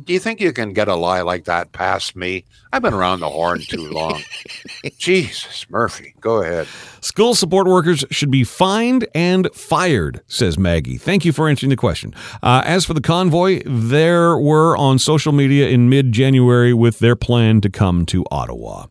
do 0.05 0.13
you 0.13 0.21
think 0.21 0.41
you 0.41 0.53
can 0.53 0.73
get 0.73 0.87
a 0.87 0.95
lie 0.95 1.23
like 1.23 1.45
that 1.45 1.73
past 1.73 2.15
me? 2.15 2.45
I've 2.73 2.83
been 2.83 2.95
around 2.95 3.21
the 3.21 3.29
horn 3.29 3.61
too 3.61 3.89
long. 3.89 4.23
Jesus, 4.99 5.69
Murphy, 5.69 6.15
go 6.21 6.43
ahead. 6.43 6.69
School 7.01 7.35
support 7.35 7.67
workers 7.67 8.05
should 8.11 8.31
be 8.31 8.45
fined 8.45 9.09
and 9.13 9.49
fired, 9.53 10.21
says 10.29 10.59
Maggie. 10.59 10.97
Thank 10.97 11.25
you 11.25 11.33
for 11.33 11.49
answering 11.49 11.71
the 11.71 11.77
question. 11.77 12.15
Uh, 12.41 12.63
as 12.65 12.85
for 12.85 12.95
the 12.95 13.01
convoy, 13.01 13.63
there 13.67 14.39
were 14.39 14.77
on 14.77 15.01
social 15.01 15.33
media 15.33 15.69
in 15.69 15.89
mid 15.89 16.13
January 16.13 16.73
with 16.73 17.01
their 17.01 17.17
plan 17.17 17.61
to 17.63 17.71
come 17.71 18.07
to 18.07 18.25
Ottawa. 18.31 18.87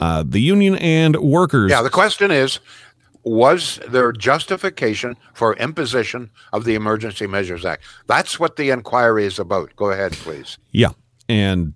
Uh, 0.00 0.22
the 0.26 0.40
union 0.40 0.76
and 0.76 1.16
workers. 1.16 1.70
Yeah, 1.70 1.82
the 1.82 1.90
question 1.90 2.30
is 2.30 2.60
was 3.24 3.78
there 3.88 4.12
justification 4.12 5.16
for 5.34 5.54
imposition 5.56 6.30
of 6.52 6.64
the 6.64 6.74
Emergency 6.74 7.26
Measures 7.26 7.64
Act? 7.64 7.84
That's 8.06 8.40
what 8.40 8.56
the 8.56 8.70
inquiry 8.70 9.24
is 9.26 9.38
about. 9.38 9.74
Go 9.76 9.90
ahead, 9.90 10.12
please. 10.12 10.58
Yeah. 10.70 10.90
And 11.28 11.74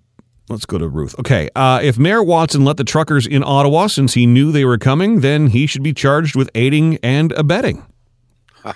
let's 0.49 0.65
go 0.65 0.77
to 0.77 0.87
Ruth. 0.87 1.17
Okay. 1.19 1.49
Uh, 1.55 1.79
if 1.81 1.97
Mayor 1.97 2.23
Watson 2.23 2.65
let 2.65 2.77
the 2.77 2.83
truckers 2.83 3.25
in 3.25 3.43
Ottawa 3.43 3.87
since 3.87 4.13
he 4.13 4.25
knew 4.25 4.51
they 4.51 4.65
were 4.65 4.77
coming, 4.77 5.21
then 5.21 5.47
he 5.47 5.67
should 5.67 5.83
be 5.83 5.93
charged 5.93 6.35
with 6.35 6.49
aiding 6.55 6.97
and 7.01 7.31
abetting. 7.33 7.85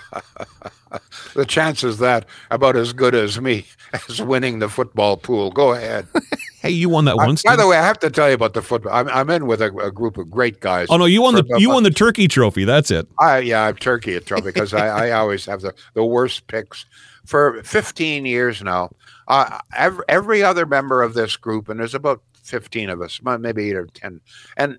The 1.34 1.46
chances 1.46 1.98
that 1.98 2.26
about 2.50 2.76
as 2.76 2.92
good 2.92 3.14
as 3.14 3.40
me 3.40 3.66
as 4.08 4.20
winning 4.20 4.58
the 4.58 4.68
football 4.68 5.16
pool. 5.16 5.50
Go 5.50 5.72
ahead. 5.72 6.06
Hey, 6.62 6.70
you 6.70 6.88
won 6.88 7.06
that 7.06 7.16
once. 7.16 7.42
by 7.42 7.56
the 7.56 7.66
way, 7.66 7.76
I 7.76 7.84
have 7.84 7.98
to 7.98 8.08
tell 8.08 8.28
you 8.28 8.36
about 8.36 8.54
the 8.54 8.62
football. 8.62 8.92
I'm, 8.92 9.08
I'm 9.08 9.28
in 9.30 9.48
with 9.48 9.60
a, 9.60 9.74
a 9.78 9.90
group 9.90 10.16
of 10.16 10.30
great 10.30 10.60
guys. 10.60 10.86
oh 10.90 10.96
no, 10.96 11.06
you 11.06 11.20
won 11.20 11.34
the 11.34 11.44
you 11.58 11.68
won 11.70 11.82
the 11.82 11.90
turkey 11.90 12.28
trophy. 12.28 12.64
That's 12.64 12.92
it. 12.92 13.08
I 13.18 13.38
yeah, 13.38 13.64
I'm 13.64 13.74
turkey 13.74 14.14
at 14.14 14.26
trouble 14.26 14.44
because 14.44 14.72
I, 14.72 15.08
I 15.08 15.10
always 15.10 15.44
have 15.46 15.62
the, 15.62 15.74
the 15.94 16.04
worst 16.04 16.46
picks. 16.46 16.86
For 17.24 17.62
15 17.62 18.26
years 18.26 18.62
now, 18.62 18.90
uh, 19.28 19.60
every, 19.76 20.04
every 20.08 20.42
other 20.42 20.66
member 20.66 21.02
of 21.02 21.14
this 21.14 21.36
group, 21.36 21.68
and 21.68 21.78
there's 21.78 21.94
about 21.94 22.20
15 22.42 22.90
of 22.90 23.00
us, 23.00 23.20
maybe 23.22 23.70
eight 23.70 23.76
or 23.76 23.86
10, 23.86 24.20
and 24.56 24.78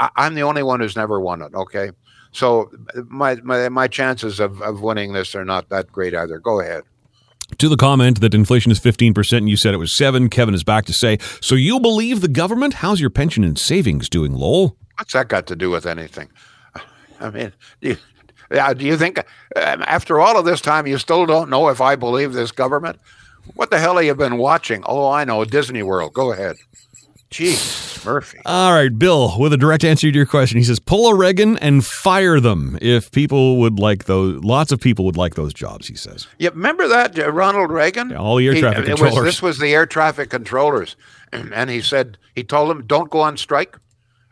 I, 0.00 0.10
I'm 0.16 0.34
the 0.34 0.42
only 0.42 0.64
one 0.64 0.80
who's 0.80 0.96
never 0.96 1.20
won 1.20 1.42
it. 1.42 1.54
Okay, 1.54 1.90
so 2.32 2.70
my 3.06 3.36
my, 3.42 3.68
my 3.68 3.88
chances 3.88 4.38
of, 4.38 4.62
of 4.62 4.82
winning 4.82 5.12
this 5.12 5.34
are 5.34 5.44
not 5.44 5.68
that 5.70 5.90
great 5.90 6.14
either. 6.14 6.38
Go 6.38 6.60
ahead. 6.60 6.84
To 7.56 7.68
the 7.68 7.76
comment 7.76 8.20
that 8.20 8.34
inflation 8.34 8.70
is 8.70 8.78
15% 8.78 9.38
and 9.38 9.48
you 9.48 9.56
said 9.56 9.72
it 9.72 9.78
was 9.78 9.96
7, 9.96 10.28
Kevin 10.28 10.54
is 10.54 10.62
back 10.62 10.84
to 10.84 10.92
say, 10.92 11.18
"So 11.40 11.54
you 11.54 11.80
believe 11.80 12.20
the 12.20 12.28
government? 12.28 12.74
How's 12.74 13.00
your 13.00 13.10
pension 13.10 13.42
and 13.42 13.58
savings 13.58 14.08
doing, 14.08 14.34
Lowell?" 14.34 14.76
What's 14.98 15.14
that 15.14 15.28
got 15.28 15.46
to 15.46 15.56
do 15.56 15.70
with 15.70 15.86
anything? 15.86 16.28
I 17.20 17.30
mean, 17.30 17.52
do 17.80 17.88
you, 17.90 17.96
do 18.74 18.84
you 18.84 18.96
think 18.96 19.18
um, 19.56 19.82
after 19.86 20.20
all 20.20 20.38
of 20.38 20.44
this 20.44 20.60
time 20.60 20.86
you 20.86 20.98
still 20.98 21.24
don't 21.24 21.48
know 21.48 21.68
if 21.68 21.80
I 21.80 21.96
believe 21.96 22.32
this 22.32 22.52
government? 22.52 23.00
What 23.54 23.70
the 23.70 23.78
hell 23.78 23.96
have 23.96 24.04
you 24.04 24.14
been 24.14 24.36
watching? 24.36 24.82
Oh, 24.86 25.08
I 25.08 25.24
know, 25.24 25.44
Disney 25.44 25.82
World. 25.82 26.12
Go 26.12 26.32
ahead. 26.32 26.56
Jeez, 27.30 28.04
Murphy. 28.06 28.38
All 28.46 28.72
right, 28.72 28.96
Bill, 28.98 29.38
with 29.38 29.52
a 29.52 29.58
direct 29.58 29.84
answer 29.84 30.10
to 30.10 30.16
your 30.16 30.24
question, 30.24 30.56
he 30.56 30.64
says, 30.64 30.78
"Pull 30.78 31.08
a 31.08 31.14
Reagan 31.14 31.58
and 31.58 31.84
fire 31.84 32.40
them 32.40 32.78
if 32.80 33.10
people 33.10 33.58
would 33.58 33.78
like 33.78 34.04
those. 34.04 34.42
Lots 34.42 34.72
of 34.72 34.80
people 34.80 35.04
would 35.04 35.18
like 35.18 35.34
those 35.34 35.52
jobs." 35.52 35.88
He 35.88 35.94
says. 35.94 36.26
Yeah, 36.38 36.48
remember 36.50 36.88
that 36.88 37.18
uh, 37.18 37.30
Ronald 37.30 37.70
Reagan? 37.70 38.10
Yeah, 38.10 38.16
all 38.16 38.36
the 38.36 38.46
air 38.46 38.54
He- 38.54 38.60
traffic 38.60 38.86
was- 38.88 39.00
controllers. 39.00 39.24
this 39.24 39.42
was 39.42 39.58
the 39.58 39.74
air 39.74 39.84
traffic 39.84 40.30
controllers, 40.30 40.96
and 41.32 41.68
he 41.68 41.82
said 41.82 42.16
he 42.34 42.44
told 42.44 42.70
them, 42.70 42.84
"Don't 42.86 43.10
go 43.10 43.20
on 43.20 43.36
strike. 43.36 43.76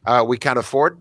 Uh, 0.07 0.25
we 0.27 0.39
can't 0.39 0.59
afford 0.59 0.99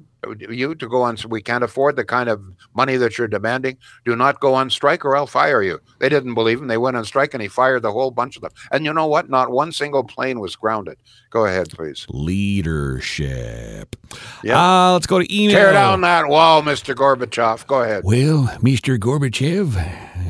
you 0.49 0.75
to 0.75 0.87
go 0.87 1.01
on. 1.01 1.17
We 1.29 1.41
can't 1.41 1.63
afford 1.63 1.95
the 1.95 2.05
kind 2.05 2.29
of 2.29 2.41
money 2.75 2.97
that 2.97 3.17
you're 3.17 3.27
demanding. 3.27 3.77
Do 4.05 4.15
not 4.15 4.39
go 4.39 4.53
on 4.53 4.69
strike, 4.69 5.05
or 5.05 5.15
I'll 5.15 5.27
fire 5.27 5.61
you." 5.61 5.79
They 5.99 6.09
didn't 6.09 6.33
believe 6.33 6.59
him. 6.59 6.67
They 6.67 6.77
went 6.77 6.97
on 6.97 7.05
strike, 7.05 7.33
and 7.33 7.41
he 7.41 7.47
fired 7.47 7.81
the 7.81 7.91
whole 7.91 8.11
bunch 8.11 8.35
of 8.35 8.41
them. 8.41 8.51
And 8.71 8.85
you 8.85 8.93
know 8.93 9.07
what? 9.07 9.29
Not 9.29 9.51
one 9.51 9.71
single 9.71 10.03
plane 10.03 10.39
was 10.39 10.55
grounded. 10.55 10.97
Go 11.29 11.45
ahead, 11.45 11.69
please. 11.69 12.05
Leadership. 12.09 13.95
Yeah. 14.43 14.59
Uh, 14.59 14.93
let's 14.93 15.07
go 15.07 15.19
to 15.19 15.35
email. 15.35 15.55
Tear 15.55 15.73
down 15.73 16.01
that 16.01 16.27
wall, 16.27 16.61
Mr. 16.61 16.95
Gorbachev. 16.95 17.67
Go 17.67 17.81
ahead. 17.81 18.03
Well, 18.03 18.47
Mr. 18.61 18.97
Gorbachev, 18.97 19.75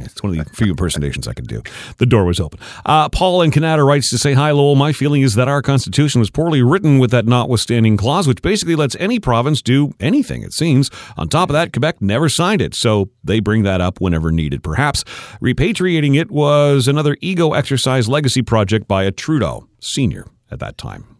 it's 0.03 0.23
one 0.23 0.37
of 0.37 0.45
the 0.45 0.53
few 0.53 0.71
impersonations 0.71 1.27
I 1.27 1.33
can 1.33 1.45
do. 1.45 1.61
The 1.97 2.05
door 2.05 2.25
was 2.25 2.39
open. 2.39 2.59
Uh, 2.85 3.09
Paul 3.09 3.41
in 3.41 3.51
Canada 3.51 3.83
writes 3.83 4.09
to 4.09 4.17
say, 4.17 4.33
Hi, 4.33 4.51
Lowell. 4.51 4.75
My 4.75 4.93
feeling 4.93 5.21
is 5.21 5.35
that 5.35 5.47
our 5.47 5.61
Constitution 5.61 6.19
was 6.19 6.29
poorly 6.29 6.61
written 6.61 6.99
with 6.99 7.11
that 7.11 7.25
notwithstanding 7.25 7.97
clause, 7.97 8.27
which 8.27 8.41
basically 8.41 8.75
lets 8.75 8.95
any 8.95 9.19
province 9.19 9.61
do 9.61 9.84
anything, 9.99 10.43
it 10.43 10.53
seems. 10.53 10.89
On 11.17 11.27
top 11.27 11.49
of 11.49 11.53
that, 11.53 11.73
Quebec 11.73 12.01
never 12.01 12.29
signed 12.29 12.61
it, 12.61 12.75
so 12.75 13.09
they 13.23 13.39
bring 13.39 13.63
that 13.63 13.81
up 13.81 14.01
whenever 14.01 14.31
needed. 14.31 14.63
Perhaps 14.63 15.03
repatriating 15.41 16.19
it 16.19 16.31
was 16.31 16.87
another 16.87 17.17
ego 17.21 17.53
exercise 17.53 18.07
legacy 18.07 18.41
project 18.41 18.87
by 18.87 19.03
a 19.03 19.11
Trudeau, 19.11 19.67
senior 19.79 20.27
at 20.51 20.59
that 20.59 20.77
time. 20.77 21.14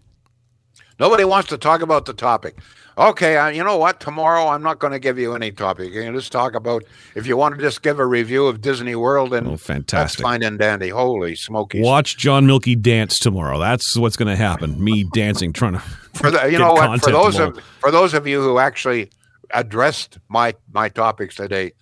Nobody 0.99 1.25
wants 1.25 1.49
to 1.49 1.57
talk 1.57 1.81
about 1.81 2.05
the 2.05 2.13
topic. 2.13 2.57
Okay, 2.97 3.35
uh, 3.35 3.47
you 3.49 3.61
know 3.61 3.75
what? 3.75 3.99
Tomorrow 3.99 4.47
I'm 4.47 4.63
not 4.63 4.79
going 4.79 4.93
to 4.93 4.99
give 4.99 5.19
you 5.19 5.35
any 5.35 5.51
topic. 5.51 5.91
You 5.91 6.03
can 6.03 6.15
just 6.15 6.31
talk 6.31 6.55
about 6.55 6.85
if 7.13 7.27
you 7.27 7.35
want 7.35 7.55
to 7.55 7.61
just 7.61 7.81
give 7.81 7.99
a 7.99 8.05
review 8.05 8.47
of 8.47 8.61
Disney 8.61 8.95
World 8.95 9.33
and 9.33 9.45
Oh, 9.47 9.57
fantastic. 9.57 10.19
That's 10.19 10.21
fine 10.21 10.41
and 10.43 10.57
dandy. 10.57 10.87
Holy 10.89 11.35
smokies! 11.35 11.83
Watch 11.83 12.15
John 12.17 12.45
Milky 12.47 12.73
dance 12.75 13.19
tomorrow. 13.19 13.59
That's 13.59 13.97
what's 13.97 14.15
going 14.15 14.29
to 14.29 14.37
happen. 14.37 14.81
Me 14.81 15.03
dancing, 15.13 15.51
trying 15.51 15.73
to. 15.79 15.79
For 15.79 16.31
the, 16.31 16.47
you 16.49 16.57
know 16.57 16.71
what? 16.71 17.01
For 17.03 17.11
those 17.11 17.35
tomorrow. 17.35 17.57
of 17.57 17.63
for 17.81 17.91
those 17.91 18.13
of 18.13 18.25
you 18.25 18.41
who 18.41 18.59
actually 18.59 19.09
addressed 19.51 20.17
my 20.29 20.53
my 20.71 20.87
topics 20.87 21.35
today, 21.35 21.73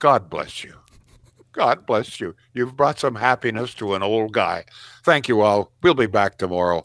God 0.00 0.28
bless 0.28 0.64
you. 0.64 0.74
God 1.52 1.86
bless 1.86 2.20
you. 2.20 2.34
You've 2.52 2.76
brought 2.76 2.98
some 2.98 3.14
happiness 3.14 3.74
to 3.74 3.94
an 3.94 4.02
old 4.02 4.32
guy. 4.32 4.64
Thank 5.04 5.28
you 5.28 5.40
all. 5.40 5.70
We'll 5.84 5.94
be 5.94 6.06
back 6.06 6.36
tomorrow. 6.36 6.84